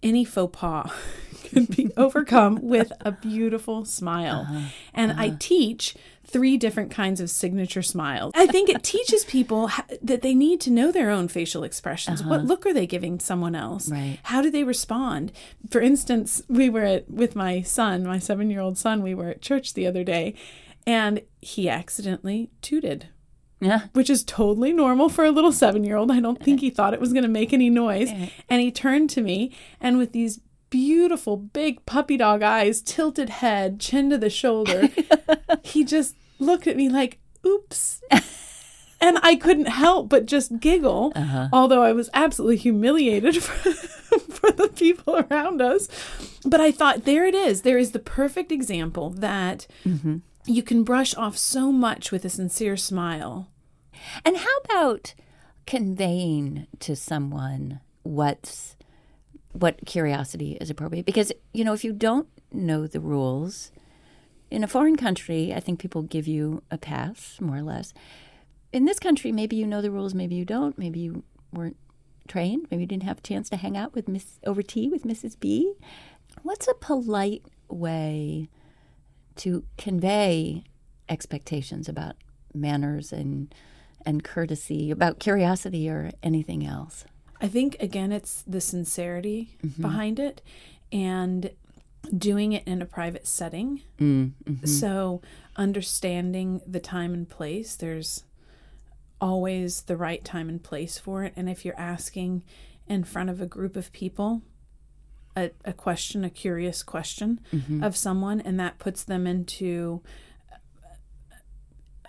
any 0.07 0.25
faux 0.25 0.59
pas 0.59 0.91
can 1.45 1.65
be 1.65 1.91
overcome 1.97 2.61
with 2.63 2.93
a 3.01 3.13
beautiful 3.13 3.85
smile. 3.85 4.47
Uh-huh. 4.49 4.69
And 4.95 5.13
I 5.13 5.29
uh-huh. 5.29 5.37
teach 5.39 5.97
three 6.25 6.57
different 6.57 6.91
kinds 6.91 7.21
of 7.21 7.31
signature 7.31 7.83
smiles. 7.83 8.33
I 8.35 8.49
think 8.49 8.69
it 8.69 8.83
teaches 8.83 9.25
people 9.25 9.71
that 10.03 10.23
they 10.23 10.35
need 10.35 10.61
to 10.63 10.71
know 10.71 10.91
their 10.91 11.11
own 11.11 11.29
facial 11.29 11.63
expressions. 11.63 12.23
What 12.23 12.41
uh-huh. 12.41 12.49
look 12.49 12.67
are 12.67 12.75
they 12.75 12.87
giving 12.87 13.21
someone 13.21 13.55
else? 13.55 13.89
Right. 13.89 14.19
How 14.25 14.43
do 14.43 14.51
they 14.51 14.65
respond? 14.65 15.31
For 15.71 15.81
instance, 15.81 16.43
we 16.49 16.69
were 16.69 16.83
at 16.83 17.09
with 17.09 17.37
my 17.37 17.63
son, 17.63 18.05
my 18.05 18.19
7-year-old 18.19 18.77
son, 18.77 19.03
we 19.03 19.15
were 19.15 19.29
at 19.29 19.41
church 19.41 19.75
the 19.75 19.87
other 19.87 20.03
day 20.03 20.35
and 20.87 21.21
he 21.41 21.69
accidentally 21.69 22.51
tooted 22.63 23.09
Yeah. 23.59 23.85
which 23.95 24.11
is 24.11 24.23
totally 24.23 24.73
normal 24.73 25.09
for 25.09 25.25
a 25.25 25.31
little 25.31 25.53
seven 25.53 25.83
year 25.83 25.97
old. 25.97 26.11
I 26.11 26.21
don't 26.21 26.43
think 26.43 26.61
he 26.61 26.69
thought 26.69 26.93
it 26.93 27.01
was 27.01 27.13
going 27.13 27.23
to 27.23 27.29
make 27.29 27.53
any 27.53 27.71
noise. 27.71 28.11
And 28.51 28.61
he 28.61 28.71
turned 28.71 29.09
to 29.11 29.23
me 29.23 29.51
and 29.81 29.97
with 29.97 30.13
these 30.13 30.41
beautiful 30.69 31.37
big 31.37 31.85
puppy 31.87 32.17
dog 32.17 32.43
eyes, 32.43 32.83
tilted 32.83 33.31
head, 33.31 33.81
chin 33.81 34.11
to 34.11 34.19
the 34.19 34.31
shoulder, 34.31 34.89
he 35.63 35.85
just 35.85 36.17
looked 36.39 36.67
at 36.67 36.77
me 36.77 36.89
like, 36.89 37.19
oops. 37.47 38.03
And 39.01 39.19
I 39.23 39.37
couldn't 39.37 39.67
help 39.67 40.09
but 40.09 40.27
just 40.27 40.59
giggle, 40.59 41.13
uh-huh. 41.15 41.49
although 41.53 41.83
I 41.83 41.93
was 41.93 42.09
absolutely 42.15 42.57
humiliated 42.57 43.37
for, 43.43 44.19
for 44.19 44.51
the 44.53 44.69
people 44.69 45.25
around 45.31 45.61
us. 45.61 45.89
But 46.45 46.61
I 46.61 46.73
thought, 46.73 47.05
there 47.05 47.27
it 47.27 47.35
is. 47.35 47.63
There 47.63 47.79
is 47.79 47.93
the 47.93 47.99
perfect 47.99 48.51
example 48.51 49.11
that 49.11 49.67
mm-hmm. 49.85 50.19
You 50.47 50.63
can 50.63 50.85
brush 50.85 51.15
off 51.15 51.37
so 51.37 51.73
much 51.73 52.13
with 52.13 52.25
a 52.25 52.31
sincere 52.31 52.77
smile. 52.77 53.49
And 54.25 54.37
how 54.37 54.57
about 54.65 55.15
conveying 55.67 56.67
to 56.81 56.95
someone 56.95 57.81
what's 58.03 58.77
what 59.53 59.85
curiosity 59.87 60.57
is 60.61 60.71
appropriate? 60.71 61.07
Because 61.07 61.33
you 61.53 61.65
know, 61.65 61.73
if 61.73 61.85
you 61.85 61.93
don't 61.93 62.29
know 62.53 62.87
the 62.87 63.01
rules 63.01 63.73
in 64.51 64.63
a 64.63 64.69
foreign 64.69 64.97
country, 64.97 65.53
I 65.53 65.61
think 65.61 65.81
people 65.81 66.03
give 66.03 66.27
you 66.27 66.63
a 66.71 66.79
pass, 66.79 67.41
more 67.41 67.57
or 67.57 67.63
less. 67.63 67.93
In 68.73 68.85
this 68.85 68.99
country, 68.99 69.33
maybe 69.33 69.57
you 69.57 69.67
know 69.67 69.83
the 69.83 69.91
rules, 69.91 70.15
maybe 70.15 70.35
you 70.35 70.45
don't. 70.45 70.79
Maybe 70.79 71.01
you 71.01 71.25
weren't 71.53 71.77
trained. 72.29 72.67
Maybe 72.71 72.83
you 72.83 72.87
didn't 72.87 73.05
have 73.05 73.19
a 73.19 73.23
chance 73.23 73.49
to 73.51 73.57
hang 73.57 73.77
out 73.77 73.95
with 73.95 74.09
Miss 74.09 74.39
over 74.45 74.63
tea 74.63 74.89
with 74.89 75.05
Mrs. 75.05 75.39
B. 75.39 75.75
What's 76.43 76.69
a 76.69 76.75
polite 76.75 77.43
way 77.69 78.49
to 79.37 79.65
convey 79.77 80.65
expectations 81.09 81.89
about 81.89 82.17
manners 82.55 83.13
and 83.13 83.55
and 84.05 84.23
courtesy, 84.23 84.91
about 84.91 85.19
curiosity 85.19 85.89
or 85.89 86.13
anything 86.23 86.65
else? 86.65 87.05
I 87.41 87.49
think 87.49 87.77
again 87.81 88.13
it's 88.13 88.43
the 88.47 88.61
sincerity 88.61 89.57
mm-hmm. 89.65 89.83
behind 89.83 90.19
it 90.19 90.43
and 90.93 91.51
doing 92.17 92.53
it 92.53 92.67
in 92.67 92.81
a 92.81 92.87
private 92.87 93.27
setting. 93.27 93.83
Mm-hmm. 94.01 94.65
So 94.65 95.23
understanding 95.57 96.61
the 96.67 96.81
time 96.81 97.13
and 97.15 97.29
place, 97.29 97.75
there's 97.75 98.25
always 99.21 99.83
the 99.83 99.97
right 99.97 100.25
time 100.25 100.49
and 100.49 100.63
place 100.63 100.99
for 100.99 101.25
it. 101.25 101.33
And 101.37 101.49
if 101.49 101.65
you're 101.65 101.79
asking 101.79 102.45
in 102.87 103.05
front 103.05 103.31
of 103.31 103.41
a 103.41 103.47
group 103.47 103.77
of 103.77 103.93
people, 103.93 104.43
a, 105.37 105.51
a 105.65 105.73
question, 105.73 106.25
a 106.25 106.31
curious 106.31 106.83
question 106.83 107.41
mm-hmm. 107.53 107.83
of 107.83 107.97
someone, 107.97 108.41
and 108.41 108.59
that 108.59 108.79
puts 108.79 109.05
them 109.05 109.27
into 109.27 110.03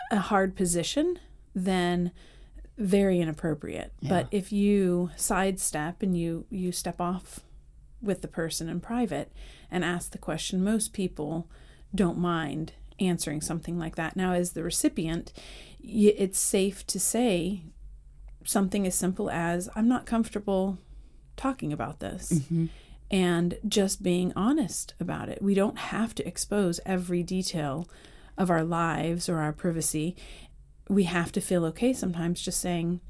a 0.10 0.20
hard 0.20 0.56
position, 0.56 1.20
then 1.54 2.12
very 2.78 3.20
inappropriate. 3.20 3.92
But 4.02 4.28
if 4.32 4.52
you 4.52 5.10
sidestep 5.16 6.02
and 6.02 6.18
you 6.18 6.46
you 6.50 6.72
step 6.72 7.02
off 7.02 7.42
with 8.02 8.22
the 8.22 8.28
person 8.28 8.70
in 8.70 8.80
private 8.80 9.32
and 9.72 9.84
ask 9.84 10.12
the 10.12 10.18
question, 10.18 10.64
most 10.64 10.94
people 10.94 11.50
don't 11.94 12.18
mind 12.18 12.74
answering 13.00 13.42
something 13.42 13.78
like 13.78 13.96
that. 13.96 14.16
Now, 14.16 14.34
as 14.34 14.52
the 14.52 14.64
recipient, 14.64 15.34
y- 15.82 16.14
it's 16.16 16.40
safe 16.40 16.86
to 16.88 17.00
say 17.00 17.64
something 18.46 18.88
as 18.88 18.96
simple 18.96 19.30
as, 19.30 19.70
I'm 19.76 19.88
not 19.88 20.06
comfortable 20.06 20.78
talking 21.36 21.74
about 21.74 22.00
this. 22.00 22.32
Mm-hmm. 22.32 22.66
And 23.10 23.58
just 23.68 24.04
being 24.04 24.34
honest 24.36 24.94
about 25.00 25.30
it. 25.30 25.42
We 25.42 25.54
don't 25.54 25.78
have 25.78 26.14
to 26.16 26.28
expose 26.28 26.80
every 26.86 27.24
detail 27.24 27.88
of 28.38 28.50
our 28.50 28.64
lives 28.64 29.30
or 29.30 29.38
our 29.38 29.54
privacy. 29.54 30.16
We 30.90 31.04
have 31.04 31.32
to 31.34 31.42
feel 31.42 31.66
okay 31.66 31.94
sometimes 31.94 32.42
just 32.42 32.60
saying, 32.60 33.02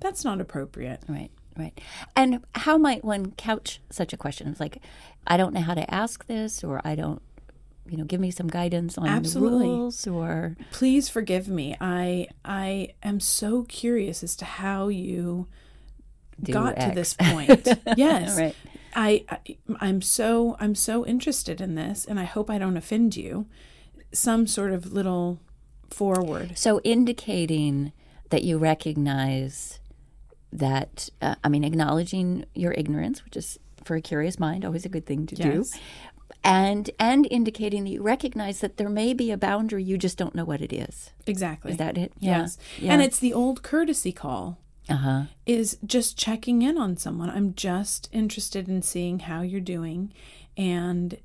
that's 0.00 0.24
not 0.24 0.40
appropriate. 0.40 1.02
Right, 1.08 1.30
right. 1.56 1.78
And 2.14 2.44
how 2.54 2.76
might 2.78 3.04
one 3.04 3.32
couch 3.32 3.80
such 3.90 4.12
a 4.12 4.16
question? 4.16 4.48
It's 4.48 4.60
like, 4.60 4.78
I 5.26 5.36
don't 5.36 5.54
know 5.54 5.62
how 5.62 5.74
to 5.74 5.92
ask 5.92 6.26
this, 6.26 6.62
or 6.62 6.80
I 6.84 6.94
don't, 6.94 7.22
you 7.88 7.96
know, 7.96 8.04
give 8.04 8.20
me 8.20 8.30
some 8.30 8.48
guidance 8.48 8.98
on 8.98 9.06
Absolutely. 9.06 9.66
the 9.66 9.72
rules, 9.72 10.06
or 10.06 10.56
please 10.72 11.08
forgive 11.08 11.48
me. 11.48 11.76
I 11.80 12.28
I 12.44 12.90
am 13.02 13.20
so 13.20 13.62
curious 13.64 14.22
as 14.22 14.36
to 14.36 14.44
how 14.44 14.88
you 14.88 15.48
Do 16.42 16.52
got 16.52 16.78
to 16.80 16.92
this 16.94 17.14
point. 17.14 17.68
yes. 17.96 18.38
Right. 18.38 18.56
I, 18.94 19.24
I 19.28 19.56
I'm 19.80 20.00
so 20.02 20.56
I'm 20.60 20.74
so 20.74 21.04
interested 21.06 21.60
in 21.60 21.74
this 21.74 22.04
and 22.04 22.18
I 22.20 22.24
hope 22.24 22.50
I 22.50 22.58
don't 22.58 22.76
offend 22.76 23.16
you. 23.16 23.46
Some 24.12 24.46
sort 24.46 24.72
of 24.72 24.92
little 24.92 25.40
forward. 25.90 26.56
so 26.56 26.80
indicating 26.82 27.92
that 28.30 28.42
you 28.42 28.58
recognize 28.58 29.80
that, 30.52 31.08
uh, 31.20 31.34
I 31.42 31.48
mean, 31.48 31.64
acknowledging 31.64 32.44
your 32.54 32.72
ignorance, 32.72 33.24
which 33.24 33.36
is 33.36 33.58
for 33.84 33.96
a 33.96 34.00
curious 34.00 34.38
mind 34.38 34.64
always 34.64 34.84
a 34.84 34.88
good 34.88 35.04
thing 35.06 35.26
to 35.26 35.34
do. 35.34 35.64
And 36.42 36.90
and 36.98 37.26
indicating 37.30 37.84
that 37.84 37.90
you 37.90 38.02
recognize 38.02 38.60
that 38.60 38.76
there 38.76 38.88
may 38.88 39.14
be 39.14 39.30
a 39.30 39.36
boundary, 39.36 39.82
you 39.82 39.96
just 39.98 40.18
don't 40.18 40.34
know 40.34 40.44
what 40.44 40.60
it 40.60 40.72
is. 40.72 41.10
Exactly. 41.26 41.72
Is 41.72 41.78
that 41.78 41.96
it? 41.96 42.12
Yes. 42.18 42.58
Yeah. 42.78 42.92
And 42.92 43.02
it's 43.02 43.18
the 43.18 43.32
old 43.32 43.62
courtesy 43.62 44.12
call. 44.12 44.58
Uh 44.88 44.96
huh. 44.96 45.22
is 45.46 45.78
just 45.86 46.18
checking 46.18 46.60
in 46.62 46.76
on 46.76 46.96
someone. 46.96 47.30
I'm 47.30 47.54
just 47.54 48.08
interested 48.12 48.68
in 48.68 48.82
seeing 48.82 49.20
how 49.20 49.40
you're 49.40 49.60
doing 49.60 50.12
and 50.56 51.18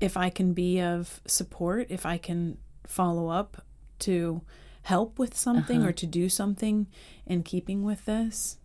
if 0.00 0.16
I 0.16 0.30
can 0.30 0.52
be 0.52 0.80
of 0.80 1.20
support, 1.26 1.86
if 1.90 2.04
I 2.04 2.18
can 2.18 2.58
follow 2.86 3.28
up 3.28 3.62
to 4.00 4.42
help 4.82 5.18
with 5.18 5.34
something 5.34 5.82
or 5.82 5.92
to 5.92 6.06
do 6.06 6.28
something 6.28 6.86
in 7.26 7.42
keeping 7.42 7.84
with 7.84 8.04
this. 8.04 8.58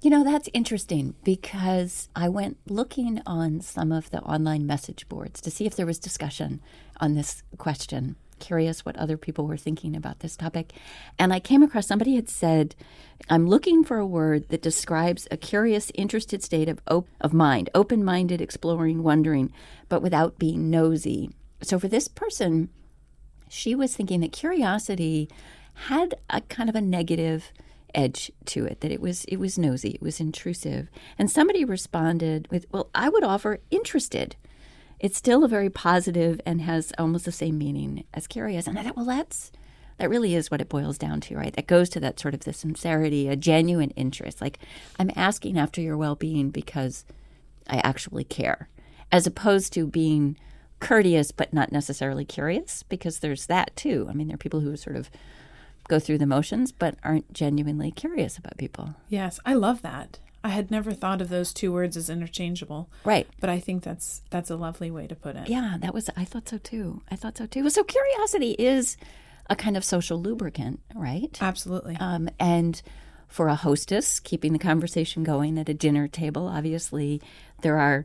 You 0.00 0.10
know, 0.10 0.24
that's 0.24 0.48
interesting 0.52 1.14
because 1.22 2.08
I 2.16 2.28
went 2.28 2.58
looking 2.66 3.22
on 3.24 3.60
some 3.60 3.92
of 3.92 4.10
the 4.10 4.20
online 4.22 4.66
message 4.66 5.08
boards 5.08 5.40
to 5.42 5.50
see 5.50 5.66
if 5.66 5.76
there 5.76 5.86
was 5.86 5.98
discussion 5.98 6.60
on 7.00 7.14
this 7.14 7.42
question. 7.56 8.16
Curious 8.40 8.84
what 8.84 8.96
other 8.96 9.16
people 9.16 9.46
were 9.46 9.56
thinking 9.56 9.94
about 9.94 10.20
this 10.20 10.36
topic. 10.36 10.72
And 11.18 11.32
I 11.32 11.40
came 11.40 11.62
across 11.62 11.86
somebody 11.86 12.16
had 12.16 12.28
said, 12.28 12.74
I'm 13.28 13.46
looking 13.46 13.84
for 13.84 13.98
a 13.98 14.06
word 14.06 14.48
that 14.48 14.62
describes 14.62 15.28
a 15.30 15.36
curious, 15.36 15.92
interested 15.94 16.42
state 16.42 16.68
of, 16.68 16.80
op- 16.90 17.08
of 17.20 17.32
mind, 17.32 17.70
open 17.74 18.04
minded, 18.04 18.40
exploring, 18.40 19.02
wondering, 19.02 19.52
but 19.88 20.02
without 20.02 20.38
being 20.38 20.70
nosy. 20.70 21.30
So 21.62 21.78
for 21.78 21.88
this 21.88 22.08
person, 22.08 22.70
she 23.48 23.74
was 23.74 23.94
thinking 23.94 24.20
that 24.20 24.32
curiosity 24.32 25.28
had 25.86 26.14
a 26.28 26.40
kind 26.42 26.68
of 26.68 26.76
a 26.76 26.80
negative 26.80 27.52
edge 27.94 28.30
to 28.44 28.64
it 28.64 28.80
that 28.80 28.92
it 28.92 29.00
was 29.00 29.24
it 29.24 29.36
was 29.36 29.58
nosy 29.58 29.90
it 29.90 30.02
was 30.02 30.20
intrusive 30.20 30.88
and 31.18 31.28
somebody 31.28 31.64
responded 31.64 32.46
with 32.48 32.64
well 32.70 32.88
i 32.94 33.08
would 33.08 33.24
offer 33.24 33.58
interested 33.70 34.36
it's 35.00 35.16
still 35.16 35.44
a 35.44 35.48
very 35.48 35.70
positive 35.70 36.40
and 36.46 36.60
has 36.60 36.92
almost 36.98 37.24
the 37.24 37.32
same 37.32 37.58
meaning 37.58 38.04
as 38.14 38.26
curious 38.26 38.66
and 38.66 38.78
i 38.78 38.82
thought 38.82 38.96
well 38.96 39.04
that's 39.04 39.50
that 39.98 40.08
really 40.08 40.34
is 40.34 40.50
what 40.50 40.60
it 40.60 40.68
boils 40.68 40.98
down 40.98 41.20
to 41.20 41.36
right 41.36 41.54
that 41.54 41.66
goes 41.66 41.88
to 41.88 42.00
that 42.00 42.18
sort 42.20 42.34
of 42.34 42.40
the 42.40 42.52
sincerity 42.52 43.28
a 43.28 43.36
genuine 43.36 43.90
interest 43.90 44.40
like 44.40 44.58
i'm 44.98 45.10
asking 45.16 45.58
after 45.58 45.80
your 45.80 45.96
well-being 45.96 46.50
because 46.50 47.04
i 47.68 47.78
actually 47.78 48.24
care 48.24 48.68
as 49.12 49.26
opposed 49.26 49.72
to 49.72 49.86
being 49.86 50.36
courteous 50.78 51.30
but 51.30 51.52
not 51.52 51.72
necessarily 51.72 52.24
curious 52.24 52.82
because 52.84 53.18
there's 53.18 53.46
that 53.46 53.74
too 53.76 54.06
i 54.08 54.12
mean 54.12 54.28
there 54.28 54.34
are 54.34 54.38
people 54.38 54.60
who 54.60 54.76
sort 54.76 54.96
of 54.96 55.10
go 55.90 55.98
through 55.98 56.18
the 56.18 56.26
motions 56.26 56.72
but 56.72 56.94
aren't 57.02 57.30
genuinely 57.34 57.90
curious 57.90 58.38
about 58.38 58.56
people. 58.56 58.94
Yes, 59.08 59.40
I 59.44 59.54
love 59.54 59.82
that. 59.82 60.20
I 60.42 60.48
had 60.50 60.70
never 60.70 60.92
thought 60.92 61.20
of 61.20 61.28
those 61.28 61.52
two 61.52 61.72
words 61.72 61.96
as 61.96 62.08
interchangeable, 62.08 62.88
Right. 63.04 63.26
but 63.40 63.50
I 63.50 63.60
think 63.60 63.82
that's 63.82 64.22
that's 64.30 64.50
a 64.50 64.56
lovely 64.56 64.90
way 64.90 65.06
to 65.06 65.14
put 65.14 65.36
it. 65.36 65.48
Yeah, 65.48 65.76
that 65.80 65.92
was 65.92 66.08
I 66.16 66.24
thought 66.24 66.48
so 66.48 66.58
too. 66.58 67.02
I 67.10 67.16
thought 67.16 67.36
so 67.38 67.46
too. 67.46 67.68
So 67.70 67.84
curiosity 67.84 68.52
is 68.52 68.96
a 69.50 69.56
kind 69.56 69.76
of 69.76 69.84
social 69.84 70.20
lubricant, 70.20 70.80
right? 70.94 71.36
Absolutely. 71.42 71.96
Um, 72.00 72.28
and 72.38 72.80
for 73.28 73.48
a 73.48 73.54
hostess, 73.54 74.18
keeping 74.18 74.52
the 74.52 74.58
conversation 74.58 75.22
going 75.24 75.58
at 75.58 75.68
a 75.68 75.74
dinner 75.74 76.08
table, 76.08 76.48
obviously 76.48 77.20
there 77.62 77.78
are 77.78 78.04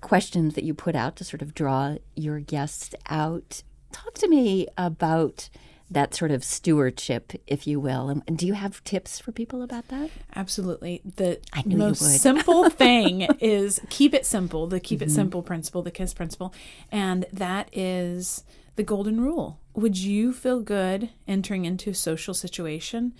questions 0.00 0.54
that 0.54 0.64
you 0.64 0.74
put 0.74 0.94
out 0.94 1.16
to 1.16 1.24
sort 1.24 1.42
of 1.42 1.54
draw 1.54 1.96
your 2.16 2.40
guests 2.40 2.94
out. 3.08 3.62
Talk 3.92 4.14
to 4.14 4.28
me 4.28 4.66
about 4.76 5.48
that 5.90 6.14
sort 6.14 6.30
of 6.30 6.44
stewardship, 6.44 7.32
if 7.46 7.66
you 7.66 7.80
will. 7.80 8.08
And 8.08 8.38
do 8.38 8.46
you 8.46 8.52
have 8.54 8.82
tips 8.84 9.18
for 9.18 9.32
people 9.32 9.62
about 9.62 9.88
that? 9.88 10.10
Absolutely. 10.36 11.02
The 11.04 11.40
I 11.52 11.62
knew 11.62 11.72
you 11.72 11.78
most 11.78 12.20
simple 12.20 12.70
thing 12.84 13.22
is 13.40 13.80
keep 13.90 14.14
it 14.14 14.24
simple, 14.24 14.66
the 14.68 14.78
keep 14.80 15.00
Mm-hmm. 15.00 15.08
it 15.08 15.12
simple 15.12 15.42
principle, 15.42 15.82
the 15.82 15.90
KISS 15.90 16.14
principle. 16.14 16.54
And 16.92 17.26
that 17.32 17.68
is 17.76 18.44
the 18.76 18.82
golden 18.84 19.20
rule. 19.20 19.58
Would 19.74 19.98
you 19.98 20.32
feel 20.32 20.60
good 20.60 21.10
entering 21.26 21.64
into 21.64 21.90
a 21.90 21.94
social 21.94 22.34
situation 22.34 23.14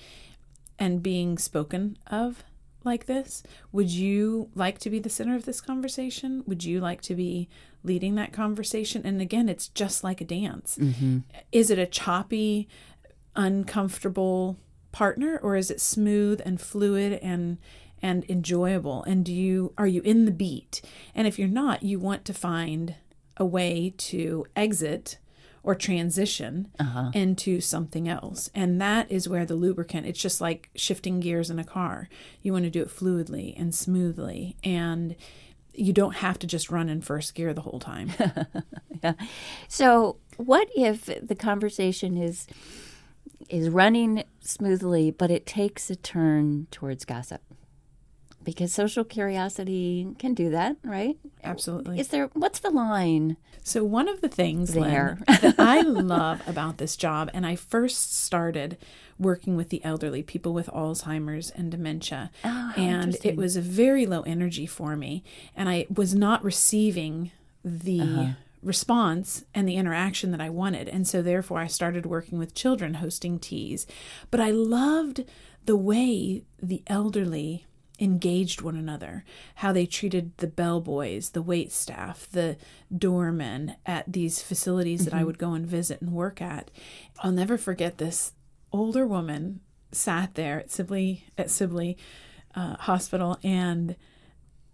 and 0.78 1.02
being 1.02 1.38
spoken 1.38 1.96
of 2.06 2.44
like 2.84 3.06
this? 3.06 3.42
Would 3.72 3.90
you 3.90 4.48
like 4.54 4.78
to 4.80 4.90
be 4.90 4.98
the 4.98 5.10
center 5.10 5.34
of 5.34 5.44
this 5.44 5.60
conversation? 5.60 6.44
Would 6.46 6.64
you 6.64 6.80
like 6.80 7.00
to 7.02 7.14
be 7.14 7.48
leading 7.82 8.14
that 8.16 8.32
conversation? 8.32 9.02
And 9.04 9.20
again, 9.20 9.48
it's 9.48 9.68
just 9.68 10.04
like 10.04 10.20
a 10.20 10.24
dance. 10.24 10.78
Mm-hmm. 10.80 11.18
Is 11.52 11.70
it 11.70 11.78
a 11.78 11.86
choppy, 11.86 12.68
uncomfortable 13.36 14.58
partner 14.92 15.38
or 15.42 15.56
is 15.56 15.70
it 15.70 15.80
smooth 15.80 16.40
and 16.44 16.60
fluid 16.60 17.18
and 17.22 17.58
and 18.02 18.24
enjoyable? 18.30 19.04
And 19.04 19.24
do 19.24 19.32
you 19.32 19.72
are 19.78 19.86
you 19.86 20.02
in 20.02 20.24
the 20.24 20.30
beat? 20.30 20.82
And 21.14 21.26
if 21.26 21.38
you're 21.38 21.48
not 21.48 21.82
you 21.82 21.98
want 21.98 22.24
to 22.26 22.34
find 22.34 22.96
a 23.36 23.44
way 23.44 23.94
to 23.96 24.46
exit 24.56 25.18
or 25.62 25.74
transition 25.74 26.68
uh-huh. 26.78 27.10
into 27.12 27.60
something 27.60 28.08
else. 28.08 28.50
And 28.54 28.80
that 28.80 29.10
is 29.10 29.28
where 29.28 29.44
the 29.44 29.54
lubricant 29.54 30.06
it's 30.06 30.20
just 30.20 30.40
like 30.40 30.70
shifting 30.74 31.20
gears 31.20 31.50
in 31.50 31.58
a 31.58 31.64
car. 31.64 32.08
You 32.42 32.52
want 32.52 32.64
to 32.64 32.70
do 32.70 32.82
it 32.82 32.88
fluidly 32.88 33.54
and 33.58 33.74
smoothly. 33.74 34.56
And 34.64 35.16
you 35.74 35.92
don't 35.92 36.16
have 36.16 36.38
to 36.40 36.46
just 36.46 36.70
run 36.70 36.88
in 36.88 37.00
first 37.00 37.34
gear 37.34 37.54
the 37.54 37.60
whole 37.62 37.80
time 37.80 38.10
So, 39.68 40.16
what 40.36 40.68
if 40.76 41.06
the 41.06 41.34
conversation 41.34 42.16
is 42.16 42.46
is 43.48 43.68
running 43.68 44.24
smoothly, 44.40 45.10
but 45.10 45.30
it 45.30 45.46
takes 45.46 45.90
a 45.90 45.96
turn 45.96 46.66
towards 46.70 47.04
gossip? 47.04 47.42
Because 48.52 48.72
social 48.72 49.04
curiosity 49.04 50.06
can 50.18 50.34
do 50.34 50.50
that, 50.50 50.76
right? 50.84 51.16
absolutely 51.44 51.98
Is 52.00 52.08
there 52.08 52.28
what's 52.34 52.60
the 52.60 52.70
line? 52.70 53.36
So 53.62 53.84
one 53.84 54.08
of 54.08 54.20
the 54.20 54.28
things 54.28 54.72
There. 54.74 55.18
Lynn, 55.28 55.38
that 55.42 55.54
I 55.58 55.80
love 56.16 56.42
about 56.46 56.78
this 56.78 56.96
job, 56.96 57.30
and 57.34 57.46
I 57.46 57.56
first 57.56 58.14
started 58.14 58.76
working 59.18 59.54
with 59.56 59.68
the 59.68 59.84
elderly, 59.84 60.22
people 60.22 60.52
with 60.54 60.66
Alzheimer's 60.68 61.50
and 61.50 61.70
dementia, 61.70 62.30
Oh, 62.44 62.72
and 62.76 63.16
it 63.22 63.36
was 63.36 63.56
a 63.56 63.60
very 63.60 64.06
low 64.06 64.22
energy 64.22 64.66
for 64.66 64.96
me, 64.96 65.22
and 65.54 65.68
I 65.68 65.86
was 65.94 66.14
not 66.14 66.42
receiving 66.42 67.30
the 67.64 68.00
Uh-huh. 68.00 68.32
response 68.62 69.44
and 69.54 69.68
the 69.68 69.76
interaction 69.76 70.30
that 70.30 70.40
I 70.40 70.48
wanted, 70.48 70.88
and 70.88 71.06
so 71.06 71.20
therefore 71.20 71.58
I 71.58 71.66
started 71.66 72.06
working 72.06 72.38
with 72.38 72.54
children 72.54 72.94
hosting 72.94 73.38
teas, 73.38 73.86
but 74.30 74.40
I 74.40 74.50
loved 74.50 75.24
the 75.66 75.76
way 75.76 76.42
the 76.62 76.82
elderly 76.86 77.66
engaged 78.00 78.62
one 78.62 78.76
another, 78.76 79.24
how 79.56 79.72
they 79.72 79.86
treated 79.86 80.36
the 80.38 80.46
bellboys, 80.46 81.30
the 81.30 81.42
wait 81.42 81.70
staff, 81.70 82.28
the 82.30 82.56
doormen 82.96 83.76
at 83.84 84.10
these 84.10 84.42
facilities 84.42 85.04
that 85.04 85.14
I 85.14 85.22
would 85.22 85.38
go 85.38 85.52
and 85.52 85.66
visit 85.66 86.00
and 86.00 86.12
work 86.12 86.40
at. 86.40 86.70
I'll 87.20 87.32
never 87.32 87.58
forget 87.58 87.98
this 87.98 88.32
older 88.72 89.06
woman 89.06 89.60
sat 89.92 90.34
there 90.34 90.60
at 90.60 90.70
Sibley 90.70 91.24
at 91.36 91.50
Sibley 91.50 91.98
uh, 92.54 92.76
Hospital 92.76 93.38
and 93.42 93.96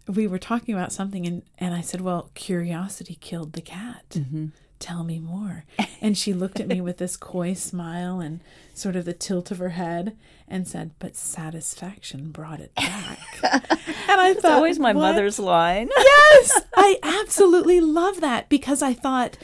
we 0.09 0.27
were 0.27 0.39
talking 0.39 0.75
about 0.75 0.93
something, 0.93 1.27
and, 1.27 1.43
and 1.59 1.75
I 1.75 1.81
said, 1.81 2.01
Well, 2.01 2.31
curiosity 2.35 3.17
killed 3.21 3.53
the 3.53 3.61
cat. 3.61 4.05
Mm-hmm. 4.11 4.47
Tell 4.79 5.05
me 5.05 5.19
more. 5.19 5.65
And 5.99 6.17
she 6.17 6.35
looked 6.35 6.61
at 6.61 6.69
me 6.69 6.81
with 6.83 6.99
this 6.99 7.17
coy 7.17 7.55
smile 7.55 8.21
and 8.21 8.41
sort 8.75 8.97
of 8.97 9.07
the 9.07 9.15
tilt 9.15 9.51
of 9.51 9.59
her 9.59 9.71
head 9.71 10.15
and 10.47 10.69
said, 10.69 10.91
But 10.99 11.17
satisfaction 11.17 12.31
brought 12.31 12.61
it 12.61 12.75
back. 12.75 13.19
and 13.43 14.21
I 14.21 14.31
It's 14.31 14.43
thought, 14.43 14.53
always 14.53 14.79
my 14.79 14.93
"What?" 14.93 15.01
mother's 15.03 15.39
line. 15.39 15.89
yes, 15.97 16.61
I 16.77 16.99
absolutely 17.03 17.81
love 17.81 18.21
that 18.21 18.49
because 18.51 18.83
I 18.83 18.93
thought, 18.93 19.37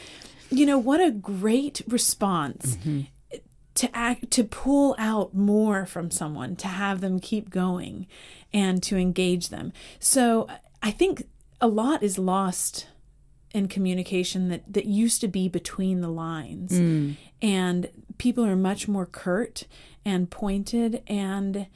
you 0.51 0.67
know, 0.67 0.79
what 0.79 1.01
a 1.01 1.11
great 1.11 1.81
response 1.89 2.77
mm-hmm. 2.77 3.39
to 3.77 3.97
act 3.97 4.31
to 4.33 4.45
pull 4.45 4.95
out 4.99 5.35
more 5.35 5.87
from 5.87 6.11
someone, 6.11 6.55
to 6.57 6.69
have 6.69 7.01
them 7.01 7.19
keep 7.19 7.49
going 7.51 8.07
and 8.53 8.83
to 8.85 8.97
engage 8.99 9.49
them. 9.49 9.73
So 9.99 10.47
I 10.83 10.91
think 10.91 11.25
a 11.61 11.67
lot 11.67 12.03
is 12.03 12.19
lost 12.19 12.87
in 13.55 13.69
communication 13.69 14.49
that 14.49 14.63
that 14.73 14.87
used 14.87 15.21
to 15.21 15.29
be 15.29 15.49
between 15.49 16.01
the 16.01 16.09
lines. 16.09 16.73
Mm. 16.73 17.17
And 17.41 17.91
people 18.19 18.45
are 18.45 18.57
much 18.57 18.89
more 18.89 19.07
curt 19.07 19.65
and 20.05 20.31
pointed 20.31 21.03
and 21.07 21.67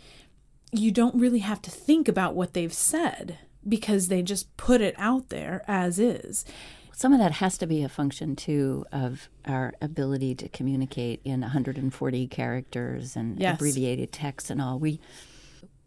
you 0.72 0.90
don't 0.90 1.14
really 1.14 1.38
have 1.40 1.62
to 1.62 1.70
think 1.70 2.08
about 2.08 2.34
what 2.34 2.52
they've 2.54 2.72
said 2.72 3.38
because 3.68 4.08
they 4.08 4.22
just 4.22 4.54
put 4.56 4.80
it 4.80 4.94
out 4.98 5.28
there 5.28 5.64
as 5.66 5.98
is. 5.98 6.44
Some 6.92 7.12
of 7.12 7.18
that 7.18 7.32
has 7.32 7.58
to 7.58 7.66
be 7.66 7.82
a 7.82 7.88
function 7.88 8.36
too 8.36 8.84
of 8.90 9.28
our 9.44 9.74
ability 9.82 10.34
to 10.36 10.48
communicate 10.48 11.20
in 11.24 11.40
140 11.42 12.26
characters 12.28 13.16
and 13.16 13.38
Yes. 13.38 13.56
abbreviated 13.56 14.12
text 14.12 14.50
and 14.50 14.62
all. 14.62 14.78
We 14.78 14.98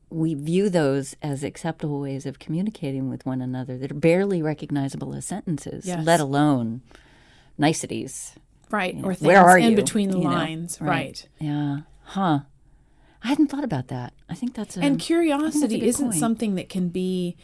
we 0.10 0.34
view 0.34 0.70
those 0.70 1.16
as 1.22 1.44
acceptable 1.44 2.00
ways 2.00 2.26
of 2.26 2.40
communicating 2.40 3.10
with 3.10 3.26
one 3.26 3.42
another 3.42 3.78
that 3.78 3.92
are 3.92 3.96
barely 3.96 4.42
recognizable 4.42 5.14
as 5.14 5.26
sentences, 5.26 5.86
Yes. 5.86 6.06
let 6.06 6.20
alone 6.20 6.82
niceties. 7.58 8.34
Right. 8.72 8.96
Or 9.04 9.14
things 9.14 9.28
Where 9.28 9.40
are 9.42 9.58
in 9.58 9.72
you? 9.72 9.76
between 9.76 10.10
the 10.12 10.18
You 10.18 10.24
know, 10.26 10.30
lines. 10.30 10.80
Right. 10.82 11.28
Yeah. 11.40 11.80
Huh. 12.04 12.40
I 13.24 13.28
hadn't 13.28 13.48
thought 13.48 13.64
about 13.64 13.88
that. 13.90 14.14
I 14.30 14.34
think 14.36 14.54
that's 14.56 14.78
a 14.78 14.82
And 14.82 15.00
curiosity 15.00 15.86
isn't 15.88 16.10
point. 16.10 16.20
something 16.20 16.56
that 16.56 16.70
can 16.70 16.90
be 16.90 17.36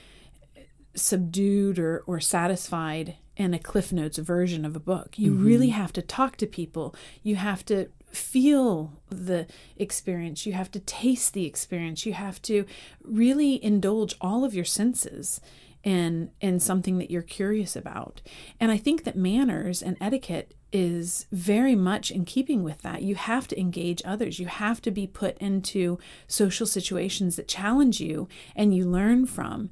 subdued 0.96 1.78
or, 1.80 2.04
or 2.08 2.20
satisfied 2.20 3.16
in 3.36 3.54
a 3.54 3.60
Cliff 3.60 3.92
Notes 3.92 4.18
version 4.18 4.64
of 4.66 4.76
a 4.76 4.80
book. 4.80 5.20
You 5.20 5.32
Mm-hmm. 5.32 5.46
really 5.46 5.70
have 5.70 5.92
to 5.94 6.02
talk 6.02 6.38
to 6.38 6.48
people. 6.48 6.96
You 7.22 7.36
have 7.36 7.66
to 7.66 7.90
feel 8.16 9.02
the 9.10 9.48
experience. 9.78 10.46
You 10.46 10.54
have 10.54 10.72
to 10.72 10.80
taste 10.80 11.34
the 11.34 11.46
experience. 11.46 12.06
You 12.06 12.14
have 12.14 12.42
to 12.44 12.66
really 13.04 13.64
indulge 13.64 14.16
all 14.20 14.44
of 14.44 14.56
your 14.56 14.66
senses 14.66 15.42
in 15.84 16.32
in 16.42 16.60
something 16.60 16.98
that 16.98 17.12
you're 17.12 17.22
curious 17.22 17.76
about. 17.76 18.22
And 18.60 18.72
I 18.72 18.78
think 18.78 19.04
that 19.04 19.16
manners 19.16 19.82
and 19.82 19.96
etiquette 20.02 20.56
is 20.74 21.28
very 21.32 21.76
much 21.76 22.12
in 22.12 22.26
keeping 22.26 22.64
with 22.64 22.82
that. 22.82 23.04
You 23.04 23.16
have 23.16 23.48
to 23.48 23.60
engage 23.60 24.02
others. 24.04 24.40
You 24.40 24.48
have 24.48 24.82
to 24.82 24.92
be 24.92 25.08
put 25.08 25.38
into 25.38 26.00
social 26.28 26.66
situations 26.66 27.38
that 27.38 27.48
challenge 27.48 28.02
you 28.02 28.28
and 28.56 28.76
you 28.76 28.86
learn 28.86 29.26
from. 29.26 29.70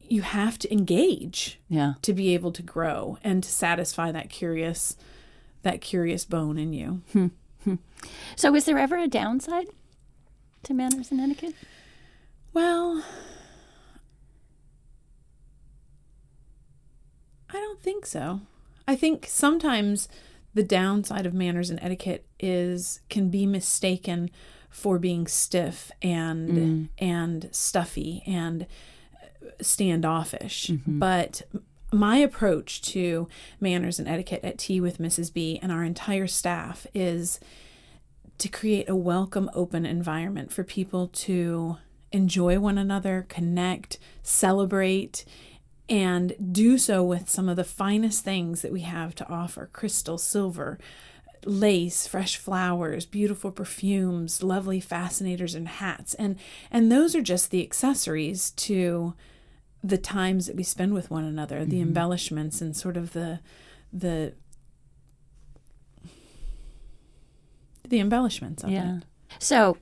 You 0.00 0.22
have 0.22 0.58
to 0.60 0.72
engage 0.72 1.58
yeah. 1.68 1.94
to 2.02 2.12
be 2.12 2.34
able 2.34 2.52
to 2.52 2.62
grow 2.62 3.18
and 3.24 3.42
to 3.42 3.50
satisfy 3.50 4.12
that 4.12 4.28
curious 4.28 4.96
that 5.62 5.80
curious 5.80 6.24
bone 6.24 6.58
in 6.58 6.72
you. 6.72 7.02
Hmm. 7.12 7.28
Hmm. 7.64 7.74
So 8.36 8.54
is 8.54 8.64
there 8.64 8.78
ever 8.78 8.96
a 8.96 9.06
downside 9.06 9.66
to 10.64 10.74
manners 10.74 11.10
and 11.10 11.20
etiquette? 11.20 11.54
Well, 12.52 13.02
I 17.50 17.54
don't 17.54 17.80
think 17.80 18.06
so. 18.06 18.40
I 18.86 18.96
think 18.96 19.26
sometimes 19.28 20.08
the 20.54 20.62
downside 20.62 21.26
of 21.26 21.34
manners 21.34 21.70
and 21.70 21.78
etiquette 21.82 22.26
is 22.40 23.00
can 23.08 23.30
be 23.30 23.46
mistaken 23.46 24.30
for 24.68 24.98
being 24.98 25.26
stiff 25.26 25.90
and 26.00 26.50
mm. 26.50 26.88
and 26.98 27.48
stuffy 27.52 28.22
and 28.26 28.66
standoffish. 29.60 30.68
Mm-hmm. 30.68 30.98
But 30.98 31.42
my 31.92 32.16
approach 32.16 32.80
to 32.82 33.28
manners 33.60 33.98
and 33.98 34.08
etiquette 34.08 34.42
at 34.42 34.58
Tea 34.58 34.80
with 34.80 34.98
Mrs. 34.98 35.32
B 35.32 35.58
and 35.62 35.70
our 35.70 35.84
entire 35.84 36.26
staff 36.26 36.86
is 36.94 37.38
to 38.38 38.48
create 38.48 38.88
a 38.88 38.96
welcome, 38.96 39.50
open 39.54 39.84
environment 39.84 40.52
for 40.52 40.64
people 40.64 41.08
to 41.08 41.76
enjoy 42.10 42.58
one 42.58 42.78
another, 42.78 43.26
connect, 43.28 43.98
celebrate, 44.22 45.24
and 45.88 46.34
do 46.52 46.78
so 46.78 47.04
with 47.04 47.28
some 47.28 47.48
of 47.48 47.56
the 47.56 47.64
finest 47.64 48.24
things 48.24 48.62
that 48.62 48.72
we 48.72 48.80
have 48.80 49.14
to 49.14 49.28
offer 49.28 49.68
crystal, 49.72 50.16
silver, 50.16 50.78
lace, 51.44 52.06
fresh 52.06 52.36
flowers, 52.36 53.04
beautiful 53.04 53.50
perfumes, 53.50 54.42
lovely 54.42 54.80
fascinators 54.80 55.54
and 55.54 55.68
hats. 55.68 56.14
And 56.14 56.36
and 56.70 56.90
those 56.90 57.14
are 57.14 57.22
just 57.22 57.50
the 57.50 57.62
accessories 57.62 58.50
to 58.52 59.14
the 59.82 59.98
times 59.98 60.46
that 60.46 60.56
we 60.56 60.62
spend 60.62 60.94
with 60.94 61.10
one 61.10 61.24
another, 61.24 61.64
the 61.64 61.76
mm-hmm. 61.76 61.88
embellishments 61.88 62.60
and 62.60 62.76
sort 62.76 62.96
of 62.96 63.12
the 63.12 63.40
the 63.92 64.34
the 67.88 68.00
embellishments 68.00 68.64
of 68.64 68.70
Yeah. 68.70 68.98
it. 68.98 69.04
So, 69.38 69.76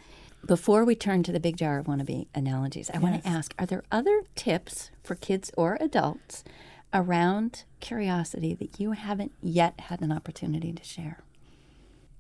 before 0.44 0.84
we 0.84 0.94
turn 0.94 1.22
to 1.24 1.32
the 1.32 1.40
big 1.40 1.56
jar 1.56 1.78
of 1.78 1.86
wannabe 1.86 2.26
analogies, 2.34 2.90
I 2.92 2.98
want 2.98 3.22
to 3.22 3.28
ask 3.28 3.54
are 3.58 3.66
there 3.66 3.84
other 3.92 4.22
tips 4.34 4.90
for 5.02 5.14
kids 5.14 5.50
or 5.56 5.76
adults 5.80 6.44
around 6.92 7.64
curiosity 7.78 8.54
that 8.54 8.80
you 8.80 8.92
haven't 8.92 9.32
yet 9.42 9.78
had 9.80 10.00
an 10.00 10.10
opportunity 10.10 10.72
to 10.72 10.82
share? 10.82 11.18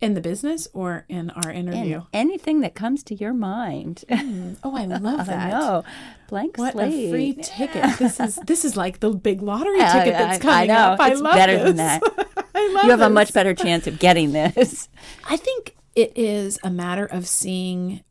In 0.00 0.14
the 0.14 0.20
business 0.22 0.66
or 0.72 1.04
in 1.08 1.28
our 1.30 1.50
interview? 1.50 1.96
And 2.12 2.30
anything 2.30 2.60
that 2.60 2.74
comes 2.74 3.02
to 3.04 3.14
your 3.14 3.34
mind. 3.34 4.04
Hmm. 4.10 4.54
Oh, 4.64 4.74
I 4.74 4.86
love 4.86 5.26
that. 5.26 5.52
I 5.54 5.58
know. 5.58 5.84
Blank 6.28 6.56
What 6.56 6.72
slate. 6.72 7.08
a 7.08 7.10
free 7.10 7.34
ticket! 7.34 7.98
This 7.98 8.18
is 8.20 8.36
this 8.46 8.64
is 8.64 8.76
like 8.76 9.00
the 9.00 9.10
big 9.10 9.42
lottery 9.42 9.76
oh, 9.80 9.84
I- 9.84 9.92
ticket 9.92 10.18
that's 10.18 10.42
coming 10.42 10.70
I 10.70 10.74
up. 10.74 11.00
I 11.00 11.10
It's 11.10 11.20
love 11.20 11.34
better 11.34 11.56
this. 11.56 11.64
than 11.64 11.76
that. 11.76 12.02
I 12.54 12.72
love 12.72 12.84
You 12.84 12.90
have 12.90 13.00
a 13.00 13.10
much 13.10 13.32
better 13.34 13.52
chance 13.54 13.86
of 13.86 13.98
getting 13.98 14.32
this. 14.32 14.88
I 15.28 15.36
think 15.36 15.76
it 15.94 16.12
is 16.16 16.58
a 16.62 16.70
matter 16.70 17.04
of 17.04 17.26
seeing 17.26 18.02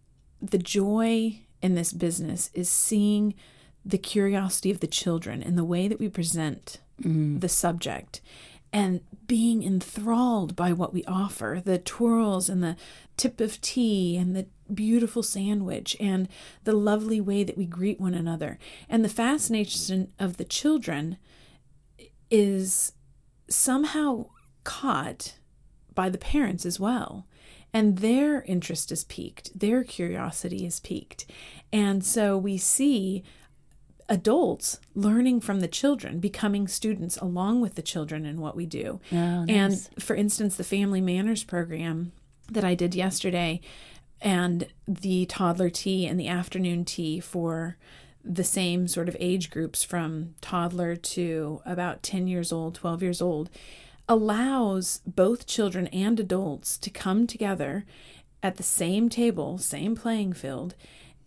the 0.42 0.58
joy 0.58 1.40
in 1.62 1.76
this 1.76 1.92
business 1.92 2.50
is 2.54 2.70
seeing 2.70 3.34
the 3.86 3.98
curiosity 3.98 4.72
of 4.72 4.80
the 4.80 4.88
children 4.88 5.42
and 5.42 5.58
the 5.58 5.64
way 5.64 5.88
that 5.88 6.00
we 6.00 6.10
present 6.10 6.80
mm-hmm. 7.02 7.40
the 7.40 7.50
subject 7.50 8.22
and 8.72 9.02
being 9.28 9.64
enthralled 9.64 10.56
by 10.56 10.72
what 10.74 10.94
we 10.94 11.04
offer 11.06 11.62
the 11.64 11.78
twirls 11.78 12.50
and 12.50 12.64
the 12.64 12.76
tip 13.18 13.42
of 13.42 13.60
tea 13.62 14.16
and 14.18 14.36
the 14.36 14.48
beautiful 14.74 15.24
sandwich 15.24 15.96
and 16.00 16.28
the 16.64 16.74
lovely 16.74 17.20
way 17.20 17.44
that 17.44 17.58
we 17.58 17.66
greet 17.66 18.00
one 18.00 18.14
another 18.14 18.60
and 18.88 19.04
the 19.04 19.10
fascination 19.10 20.12
of 20.20 20.38
the 20.38 20.46
children 20.46 21.18
is 22.30 22.94
somehow 23.50 24.26
caught 24.64 25.36
by 25.96 26.10
the 26.10 26.18
parents 26.18 26.66
as 26.66 26.80
well. 26.80 27.26
And 27.74 28.00
their 28.00 28.42
interest 28.44 28.92
is 28.92 29.04
piqued, 29.04 29.58
their 29.60 29.84
curiosity 29.84 30.66
is 30.66 30.80
piqued. 30.80 31.26
And 31.72 32.04
so 32.04 32.38
we 32.38 32.58
see 32.58 33.24
adults 34.10 34.80
learning 34.96 35.40
from 35.40 35.60
the 35.60 35.68
children, 35.68 36.20
becoming 36.20 36.68
students 36.68 37.16
along 37.18 37.62
with 37.62 37.76
the 37.76 37.82
children 37.82 38.26
in 38.26 38.42
what 38.42 38.56
we 38.56 38.66
do. 38.66 39.00
Oh, 39.12 39.46
And 39.48 39.80
for 40.00 40.16
instance, 40.16 40.56
the 40.56 40.64
Family 40.64 41.00
Manners 41.00 41.44
program 41.44 42.12
that 42.52 42.64
I 42.64 42.74
did 42.74 42.96
yesterday 42.96 43.62
and 44.22 44.68
the 44.88 45.26
toddler 45.28 45.70
tea 45.70 46.06
and 46.08 46.20
the 46.20 46.28
afternoon 46.28 46.84
tea 46.84 47.20
for 47.20 47.78
the 48.24 48.44
same 48.44 48.88
sort 48.88 49.08
of 49.08 49.16
age 49.20 49.50
groups 49.50 49.84
from 49.84 50.36
toddler 50.42 50.96
to 50.96 51.62
about 51.66 52.04
10 52.04 52.28
years 52.28 52.52
old, 52.52 52.76
12 52.76 53.02
years 53.02 53.22
old, 53.22 53.50
allows 54.10 55.02
both 55.06 55.46
children 55.46 55.88
and 55.88 56.20
adults 56.20 56.78
to 56.80 56.90
come 56.90 57.28
together 57.28 57.86
at 58.42 58.58
the 58.58 58.64
same 58.64 59.08
table, 59.08 59.58
same 59.58 59.96
playing 59.96 60.34
field, 60.34 60.76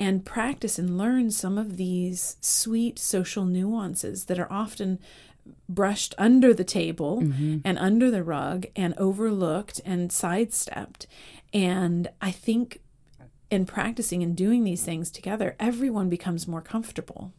and 0.02 0.24
practice 0.24 0.80
and 0.80 0.98
learn 0.98 1.30
some 1.30 1.56
of 1.56 1.76
these 1.76 2.36
sweet 2.40 2.98
social 2.98 3.44
nuances 3.44 4.24
that 4.24 4.36
are 4.36 4.52
often 4.52 4.98
brushed 5.68 6.12
under 6.18 6.52
the 6.52 6.64
table 6.64 7.20
mm-hmm. 7.22 7.58
and 7.64 7.78
under 7.78 8.10
the 8.10 8.24
rug 8.24 8.66
and 8.74 8.94
overlooked 8.98 9.80
and 9.84 10.10
sidestepped. 10.10 11.06
And 11.54 12.10
I 12.20 12.32
think 12.32 12.80
in 13.48 13.64
practicing 13.64 14.24
and 14.24 14.36
doing 14.36 14.64
these 14.64 14.82
things 14.82 15.08
together, 15.12 15.54
everyone 15.60 16.08
becomes 16.08 16.48
more 16.48 16.62
comfortable 16.62 17.32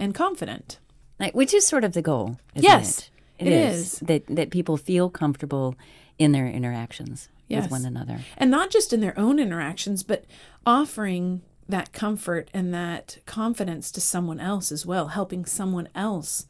and 0.00 0.12
confident. 0.12 0.80
Like, 1.20 1.36
which 1.36 1.54
is 1.54 1.64
sort 1.64 1.84
of 1.84 1.92
the 1.92 2.02
goal. 2.02 2.40
Isn't 2.56 2.64
Yes, 2.64 3.10
it? 3.38 3.46
it 3.46 3.52
is. 3.52 4.00
that 4.00 4.26
that 4.26 4.50
people 4.50 4.76
feel 4.76 5.10
comfortable 5.10 5.76
in 6.18 6.32
their 6.32 6.48
interactions 6.48 7.28
Yes. 7.46 7.62
with 7.62 7.70
one 7.70 7.84
another. 7.84 8.18
And 8.36 8.50
not 8.50 8.70
just 8.70 8.92
in 8.92 9.00
their 9.00 9.16
own 9.16 9.38
interactions, 9.38 10.02
but 10.02 10.24
offering 10.66 11.42
that 11.68 11.92
comfort 11.92 12.50
and 12.54 12.72
that 12.72 13.18
confidence 13.26 13.90
to 13.92 14.00
someone 14.00 14.40
else 14.40 14.72
as 14.72 14.86
well, 14.86 15.08
helping 15.08 15.44
someone 15.44 15.88
else 15.94 16.46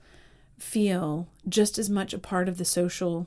feel 0.59 1.29
just 1.49 1.79
as 1.79 1.89
much 1.91 2.13
a 2.15 2.19
part 2.19 2.49
of 2.49 2.59
the 2.59 2.65
social 2.65 3.27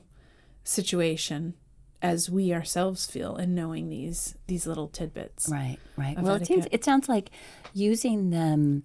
situation 0.64 1.54
as 2.00 2.28
we 2.28 2.52
ourselves 2.52 3.06
feel 3.06 3.36
in 3.36 3.54
knowing 3.54 3.88
these 3.88 4.36
these 4.46 4.66
little 4.66 4.88
tidbits. 4.88 5.48
Right, 5.48 5.78
right. 5.96 6.20
Well, 6.20 6.34
it, 6.34 6.46
seems, 6.46 6.66
it 6.72 6.84
sounds 6.84 7.08
like 7.08 7.30
using 7.72 8.30
them 8.30 8.82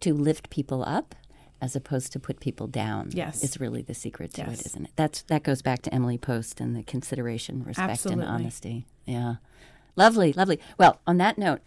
to 0.00 0.14
lift 0.14 0.50
people 0.50 0.84
up 0.84 1.14
as 1.60 1.76
opposed 1.76 2.12
to 2.12 2.18
put 2.20 2.40
people 2.40 2.66
down. 2.66 3.10
Yes. 3.12 3.42
is 3.42 3.60
really 3.60 3.82
the 3.82 3.92
secret 3.94 4.32
to 4.34 4.42
Yes. 4.42 4.60
it, 4.60 4.66
isn't 4.66 4.84
it? 4.86 4.90
That's 4.96 5.22
that 5.22 5.42
goes 5.42 5.62
back 5.62 5.82
to 5.82 5.94
Emily 5.94 6.16
Post 6.18 6.60
and 6.60 6.76
the 6.76 6.82
consideration, 6.82 7.64
respect, 7.64 7.90
Absolutely. 7.90 8.24
and 8.24 8.32
honesty. 8.32 8.86
Yeah, 9.04 9.36
lovely, 9.96 10.32
lovely. 10.32 10.60
Well, 10.78 11.00
on 11.06 11.18
that 11.18 11.38
note, 11.38 11.60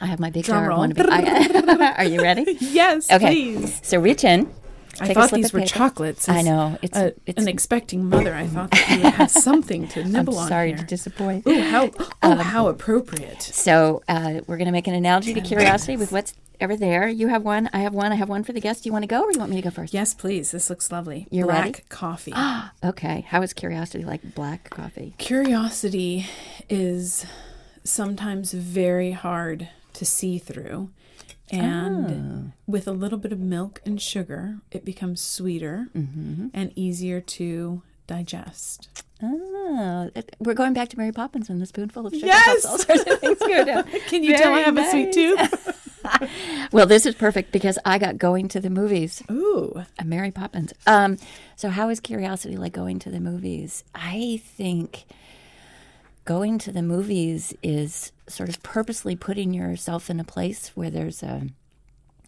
I 0.00 0.06
have 0.06 0.20
my 0.20 0.30
big 0.30 0.44
Drum 0.44 0.60
jar 0.64 0.68
roll. 0.68 0.82
of. 0.84 0.92
I, 0.98 1.94
are 1.98 2.04
you 2.04 2.20
ready? 2.22 2.56
Yes, 2.60 3.10
Okay. 3.10 3.26
please. 3.26 3.80
So 3.82 3.98
reach 4.00 4.24
in. 4.24 4.52
I 4.98 5.12
thought 5.12 5.30
these 5.30 5.52
were 5.52 5.60
paper. 5.60 5.68
chocolates. 5.70 6.26
I 6.28 6.40
know 6.42 6.78
it's 6.80 6.96
a- 6.96 7.12
it's. 7.26 7.42
an 7.42 7.48
expecting 7.48 8.08
mother. 8.08 8.32
I 8.34 8.46
thought 8.46 8.70
that 8.70 8.88
you 8.90 9.02
would 9.04 9.12
have 9.14 9.30
something 9.50 9.88
to 9.88 10.04
nibble 10.04 10.38
I'm 10.38 10.44
on 10.44 10.48
sorry 10.48 10.68
here. 10.68 10.78
to 10.78 10.84
disappoint. 10.84 11.46
Ooh, 11.46 11.60
how 11.60 11.90
oh 12.22 12.36
how 12.36 12.68
appropriate. 12.68 13.42
So 13.42 14.02
uh, 14.08 14.40
we're 14.46 14.56
going 14.56 14.66
to 14.66 14.72
make 14.72 14.86
an 14.86 14.94
analogy 14.94 15.34
to 15.34 15.40
curiosity 15.42 15.98
with 15.98 16.12
what's 16.12 16.32
ever 16.60 16.76
there. 16.76 17.08
You 17.08 17.28
have 17.28 17.42
one. 17.42 17.68
I 17.74 17.80
have 17.80 17.92
one. 17.92 18.10
I 18.10 18.14
have 18.14 18.30
one 18.30 18.42
for 18.42 18.54
the 18.54 18.60
guest. 18.60 18.84
Do 18.84 18.88
you 18.88 18.92
want 18.94 19.02
to 19.02 19.06
go, 19.06 19.22
or 19.22 19.30
you 19.32 19.38
want 19.38 19.50
me 19.50 19.56
to 19.56 19.62
go 19.62 19.68
first? 19.70 19.92
Yes, 19.92 20.14
please. 20.14 20.50
This 20.50 20.70
looks 20.70 20.90
lovely. 20.90 21.26
You 21.30 21.44
Black 21.44 21.64
ready? 21.64 21.78
coffee. 21.90 22.32
Okay. 22.84 23.26
How 23.28 23.42
is 23.42 23.52
curiosity 23.52 24.04
like 24.04 24.34
black 24.34 24.70
coffee? 24.70 25.14
Curiosity 25.18 26.26
is 26.70 27.26
sometimes 27.84 28.52
very 28.52 29.12
hard 29.12 29.68
to 29.96 30.04
see 30.04 30.38
through. 30.38 30.90
And 31.50 32.50
ah. 32.50 32.54
with 32.66 32.88
a 32.88 32.92
little 32.92 33.18
bit 33.18 33.32
of 33.32 33.38
milk 33.38 33.80
and 33.84 34.00
sugar, 34.00 34.58
it 34.72 34.84
becomes 34.84 35.20
sweeter 35.20 35.88
mm-hmm. 35.96 36.48
and 36.52 36.72
easier 36.74 37.20
to 37.20 37.82
digest. 38.06 39.04
Oh, 39.22 40.10
we're 40.38 40.54
going 40.54 40.74
back 40.74 40.88
to 40.90 40.98
Mary 40.98 41.12
Poppins 41.12 41.48
and 41.48 41.60
the 41.60 41.66
spoonful 41.66 42.06
of 42.06 42.12
sugar 42.12 42.26
Yes! 42.26 42.44
helps 42.44 42.66
all 42.66 42.78
sorts 42.78 43.10
of 43.10 43.20
things 43.20 43.38
go 43.38 43.64
down. 43.64 43.84
Can 44.08 44.24
you 44.24 44.36
tell 44.36 44.52
I 44.52 44.62
Very 44.62 44.64
have 44.64 44.78
a 44.78 44.90
sweet 44.90 45.12
tooth? 45.12 45.82
Well, 46.70 46.86
this 46.86 47.04
is 47.04 47.16
perfect 47.16 47.50
because 47.50 47.80
I 47.84 47.98
got 47.98 48.16
going 48.16 48.46
to 48.48 48.60
the 48.60 48.70
movies. 48.70 49.24
Ooh. 49.30 49.84
Mary 50.04 50.30
Poppins. 50.30 50.72
Um, 50.86 51.18
so 51.56 51.68
how 51.68 51.88
is 51.88 51.98
curiosity 51.98 52.56
like 52.56 52.72
going 52.72 53.00
to 53.00 53.10
the 53.10 53.18
movies? 53.18 53.82
I 53.92 54.40
think 54.44 55.04
going 56.24 56.58
to 56.58 56.70
the 56.70 56.82
movies 56.82 57.54
is 57.62 58.12
sort 58.28 58.48
of 58.48 58.62
purposely 58.62 59.16
putting 59.16 59.54
yourself 59.54 60.10
in 60.10 60.20
a 60.20 60.24
place 60.24 60.72
where 60.74 60.90
there's 60.90 61.22
a 61.22 61.48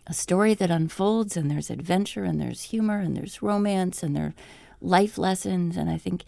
a 0.08 0.14
story 0.14 0.54
that 0.54 0.70
unfolds 0.70 1.36
and 1.36 1.50
there's 1.50 1.68
adventure 1.68 2.24
and 2.24 2.40
there's 2.40 2.62
humor 2.62 2.98
and 2.98 3.14
there's 3.16 3.42
romance 3.42 4.02
and 4.02 4.16
there 4.16 4.24
are 4.24 4.34
life 4.80 5.18
lessons. 5.18 5.76
And 5.76 5.90
I 5.90 5.98
think 5.98 6.24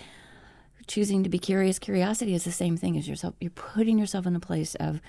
choosing 0.86 1.24
to 1.24 1.30
be 1.30 1.38
curious 1.38 1.78
curiosity 1.78 2.34
is 2.34 2.44
the 2.44 2.52
same 2.52 2.76
thing 2.76 2.98
as 2.98 3.08
yourself. 3.08 3.34
You're 3.40 3.50
putting 3.50 3.98
yourself 3.98 4.26
in 4.26 4.36
a 4.36 4.40
place 4.40 4.74
of 4.74 5.00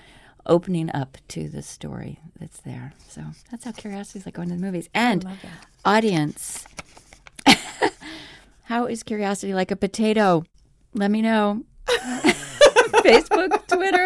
opening 0.46 0.90
up 0.94 1.18
to 1.28 1.48
the 1.48 1.62
story 1.62 2.18
that's 2.40 2.60
there. 2.60 2.94
So 3.08 3.22
that's 3.50 3.64
how 3.64 3.72
curiosity 3.72 4.20
is 4.20 4.26
like 4.26 4.34
going 4.34 4.48
to 4.48 4.54
the 4.54 4.60
movies. 4.60 4.88
And 4.94 5.26
audience 5.84 6.64
how 8.64 8.86
is 8.86 9.02
curiosity 9.02 9.52
like 9.52 9.70
a 9.70 9.76
potato? 9.76 10.44
Let 10.94 11.10
me 11.10 11.20
know. 11.20 11.64
Facebook 13.02 13.66
twitter 13.66 14.01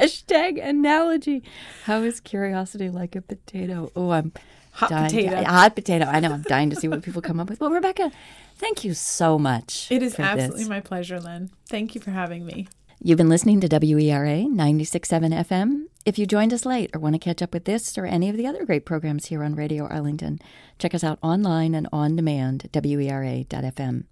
hashtag 0.00 0.62
analogy 0.64 1.42
how 1.84 2.02
is 2.02 2.20
curiosity 2.20 2.88
like 2.90 3.14
a 3.16 3.20
potato 3.22 3.90
oh 3.96 4.10
i'm 4.10 4.32
Hot 4.72 4.90
dying 4.90 5.10
to- 5.10 5.24
potato. 5.24 5.44
hot 5.44 5.74
potato 5.74 6.04
i 6.06 6.20
know 6.20 6.32
i'm 6.32 6.42
dying 6.42 6.70
to 6.70 6.76
see 6.76 6.88
what 6.88 7.02
people 7.02 7.20
come 7.22 7.40
up 7.40 7.48
with 7.50 7.60
well 7.60 7.70
rebecca 7.70 8.10
thank 8.56 8.84
you 8.84 8.94
so 8.94 9.38
much 9.38 9.88
It 9.90 10.02
is 10.02 10.18
absolutely 10.18 10.60
this. 10.60 10.68
my 10.68 10.80
pleasure, 10.80 11.18
Lynn. 11.18 11.50
Thank 11.68 11.94
you 11.94 12.00
for 12.00 12.10
having 12.10 12.44
me. 12.44 12.68
You've 13.02 13.16
been 13.16 13.30
listening 13.30 13.60
to 13.62 13.68
WERA 13.68 14.44
96.7 14.44 15.32
FM. 15.48 15.84
If 16.04 16.18
you 16.18 16.26
joined 16.26 16.52
us 16.52 16.66
late 16.66 16.90
or 16.94 17.00
want 17.00 17.14
to 17.14 17.18
catch 17.18 17.40
up 17.40 17.54
with 17.54 17.64
this 17.64 17.96
or 17.96 18.04
any 18.04 18.28
of 18.28 18.36
the 18.36 18.46
other 18.46 18.66
great 18.66 18.84
programs 18.84 19.26
here 19.26 19.42
on 19.42 19.54
Radio 19.54 19.86
Arlington, 19.86 20.38
check 20.78 20.94
us 20.94 21.02
out 21.02 21.18
online 21.22 21.74
and 21.74 21.88
on 21.90 22.14
demand 22.16 22.64
at 22.66 22.72
WERA.FM. 22.84 24.04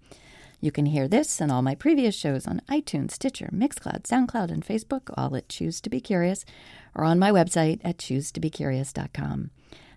You 0.61 0.71
can 0.71 0.87
hear 0.87 1.07
this 1.07 1.39
and 1.39 1.51
all 1.51 1.61
my 1.61 1.73
previous 1.73 2.15
shows 2.15 2.45
on 2.45 2.61
iTunes, 2.69 3.11
Stitcher, 3.11 3.49
Mixcloud, 3.53 4.03
SoundCloud, 4.03 4.51
and 4.51 4.65
Facebook, 4.65 5.09
all 5.15 5.35
at 5.35 5.47
Choose 5.47 5.79
to 5.81 5.89
Be 5.89 6.01
Curious, 6.01 6.43
or 6.93 7.05
on 7.05 7.17
my 7.17 7.31
website 7.31 7.79
at 7.83 7.97
choosetobecurious.com. 7.97 9.51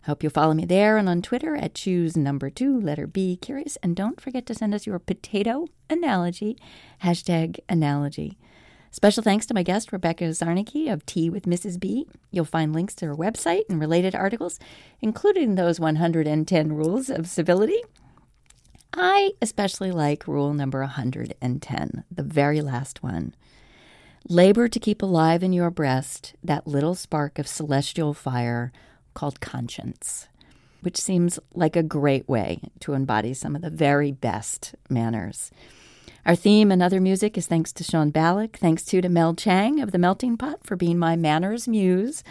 Hope 0.05 0.23
you'll 0.23 0.31
follow 0.31 0.55
me 0.55 0.65
there 0.65 0.99
and 0.99 1.09
on 1.09 1.23
Twitter 1.23 1.55
at 1.55 1.77
choose 1.77 2.17
number 2.17 2.51
two, 2.51 2.81
letter 2.81 3.07
B, 3.07 3.37
curious. 3.37 3.77
And 3.85 3.95
don't 3.95 4.21
forget 4.21 4.47
to 4.47 4.55
send 4.55 4.75
us 4.75 4.85
your 4.85 4.99
potato 4.99 5.67
analogy, 5.89 6.57
hashtag 7.05 7.61
analogy. 7.69 8.37
Special 8.91 9.23
thanks 9.23 9.47
to 9.47 9.55
my 9.55 9.63
guest, 9.63 9.93
Rebecca 9.93 10.25
Zarnicki 10.25 10.93
of 10.93 11.07
Tea 11.07 11.31
with 11.31 11.45
Mrs. 11.45 11.79
B. 11.79 12.07
You'll 12.31 12.45
find 12.45 12.75
links 12.75 12.95
to 12.97 13.07
her 13.07 13.17
website 13.17 13.63
and 13.69 13.81
related 13.81 14.15
articles, 14.15 14.59
including 15.01 15.55
those 15.55 15.81
110 15.81 16.73
rules 16.73 17.09
of 17.09 17.29
civility. 17.29 17.81
I 18.95 19.33
especially 19.41 19.91
like 19.91 20.29
rule 20.29 20.53
number 20.53 20.81
110, 20.81 22.05
the 22.11 22.23
very 22.23 22.61
last 22.61 23.03
one. 23.03 23.35
Labor 24.29 24.69
to 24.69 24.79
keep 24.79 25.03
alive 25.03 25.43
in 25.43 25.53
your 25.53 25.71
breast 25.71 26.35
that 26.45 26.67
little 26.67 26.95
spark 26.95 27.39
of 27.39 27.49
celestial 27.49 28.15
fire 28.15 28.71
called 29.15 29.41
conscience, 29.41 30.29
which 30.83 30.99
seems 31.01 31.39
like 31.55 31.75
a 31.75 31.83
great 31.83 32.29
way 32.29 32.61
to 32.81 32.93
embody 32.93 33.35
some 33.35 33.57
of 33.57 33.63
the 33.63 33.71
very 33.71 34.13
best 34.13 34.75
manners. 34.89 35.51
Our 36.25 36.37
theme 36.37 36.71
and 36.71 36.83
other 36.83 37.01
music 37.01 37.37
is 37.37 37.47
thanks 37.47 37.73
to 37.73 37.85
Sean 37.85 38.13
Ballack. 38.13 38.57
Thanks 38.57 38.85
too 38.85 39.01
to 39.01 39.09
Mel 39.09 39.35
Chang 39.35 39.81
of 39.81 39.91
The 39.91 39.99
Melting 39.99 40.37
Pot 40.37 40.65
for 40.65 40.77
being 40.77 40.99
my 40.99 41.17
manners 41.17 41.67
muse. 41.67 42.23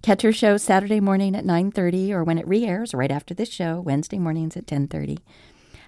Catch 0.00 0.22
her 0.22 0.32
show 0.32 0.56
Saturday 0.56 1.00
morning 1.00 1.34
at 1.34 1.44
9.30 1.44 2.10
or 2.10 2.24
when 2.24 2.38
it 2.38 2.48
re-airs 2.48 2.94
right 2.94 3.10
after 3.10 3.34
this 3.34 3.50
show, 3.50 3.80
Wednesday 3.80 4.18
mornings 4.18 4.56
at 4.56 4.66
10.30. 4.66 5.18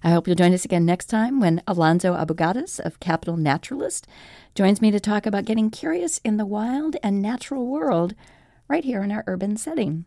I 0.07 0.11
hope 0.11 0.29
you'll 0.29 0.37
join 0.37 0.55
us 0.55 0.65
again 0.65 0.87
next 0.87 1.07
time 1.07 1.41
when 1.41 1.61
Alonso 1.67 2.15
Abugattas 2.15 2.79
of 2.79 3.01
Capital 3.01 3.37
Naturalist 3.37 4.07
joins 4.55 4.81
me 4.81 4.93
to 4.93 5.01
talk 5.01 5.27
about 5.27 5.47
getting 5.47 5.69
curious 5.69 6.19
in 6.19 6.37
the 6.37 6.47
wild 6.47 6.95
and 7.03 7.21
natural 7.21 7.67
world 7.67 8.15
right 8.69 8.85
here 8.85 9.03
in 9.03 9.11
our 9.11 9.25
urban 9.27 9.57
setting. 9.57 10.05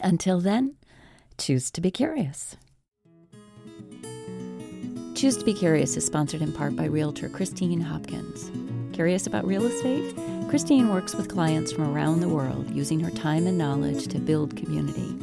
Until 0.00 0.40
then, 0.40 0.76
choose 1.36 1.70
to 1.72 1.82
be 1.82 1.90
curious. 1.90 2.56
Choose 5.14 5.36
to 5.36 5.44
be 5.44 5.52
Curious 5.52 5.98
is 5.98 6.06
sponsored 6.06 6.40
in 6.40 6.50
part 6.50 6.74
by 6.74 6.86
Realtor 6.86 7.28
Christine 7.28 7.82
Hopkins. 7.82 8.50
Curious 8.94 9.26
about 9.26 9.46
real 9.46 9.66
estate? 9.66 10.16
Christine 10.48 10.88
works 10.88 11.14
with 11.14 11.28
clients 11.28 11.72
from 11.72 11.94
around 11.94 12.20
the 12.20 12.28
world 12.30 12.70
using 12.70 13.00
her 13.00 13.10
time 13.10 13.46
and 13.46 13.58
knowledge 13.58 14.08
to 14.08 14.18
build 14.18 14.56
community. 14.56 15.14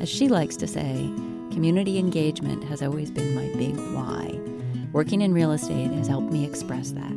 As 0.00 0.08
she 0.08 0.28
likes 0.28 0.56
to 0.56 0.66
say, 0.66 1.12
community 1.54 1.98
engagement 1.98 2.64
has 2.64 2.82
always 2.82 3.12
been 3.12 3.32
my 3.32 3.46
big 3.56 3.76
why. 3.94 4.40
Working 4.92 5.22
in 5.22 5.32
real 5.32 5.52
estate 5.52 5.92
has 5.92 6.08
helped 6.08 6.32
me 6.32 6.44
express 6.44 6.90
that. 6.90 7.14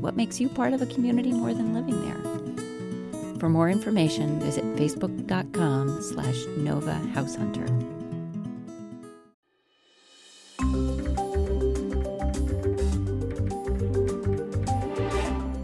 What 0.00 0.16
makes 0.16 0.40
you 0.40 0.48
part 0.48 0.72
of 0.72 0.82
a 0.82 0.86
community 0.86 1.30
more 1.30 1.54
than 1.54 1.72
living 1.72 2.04
there? 2.04 3.38
For 3.38 3.48
more 3.48 3.70
information, 3.70 4.40
visit 4.40 4.64
facebook.com 4.74 6.02
slash 6.02 6.44
Nova 6.56 6.94
House 7.14 7.36
Hunter. 7.36 7.66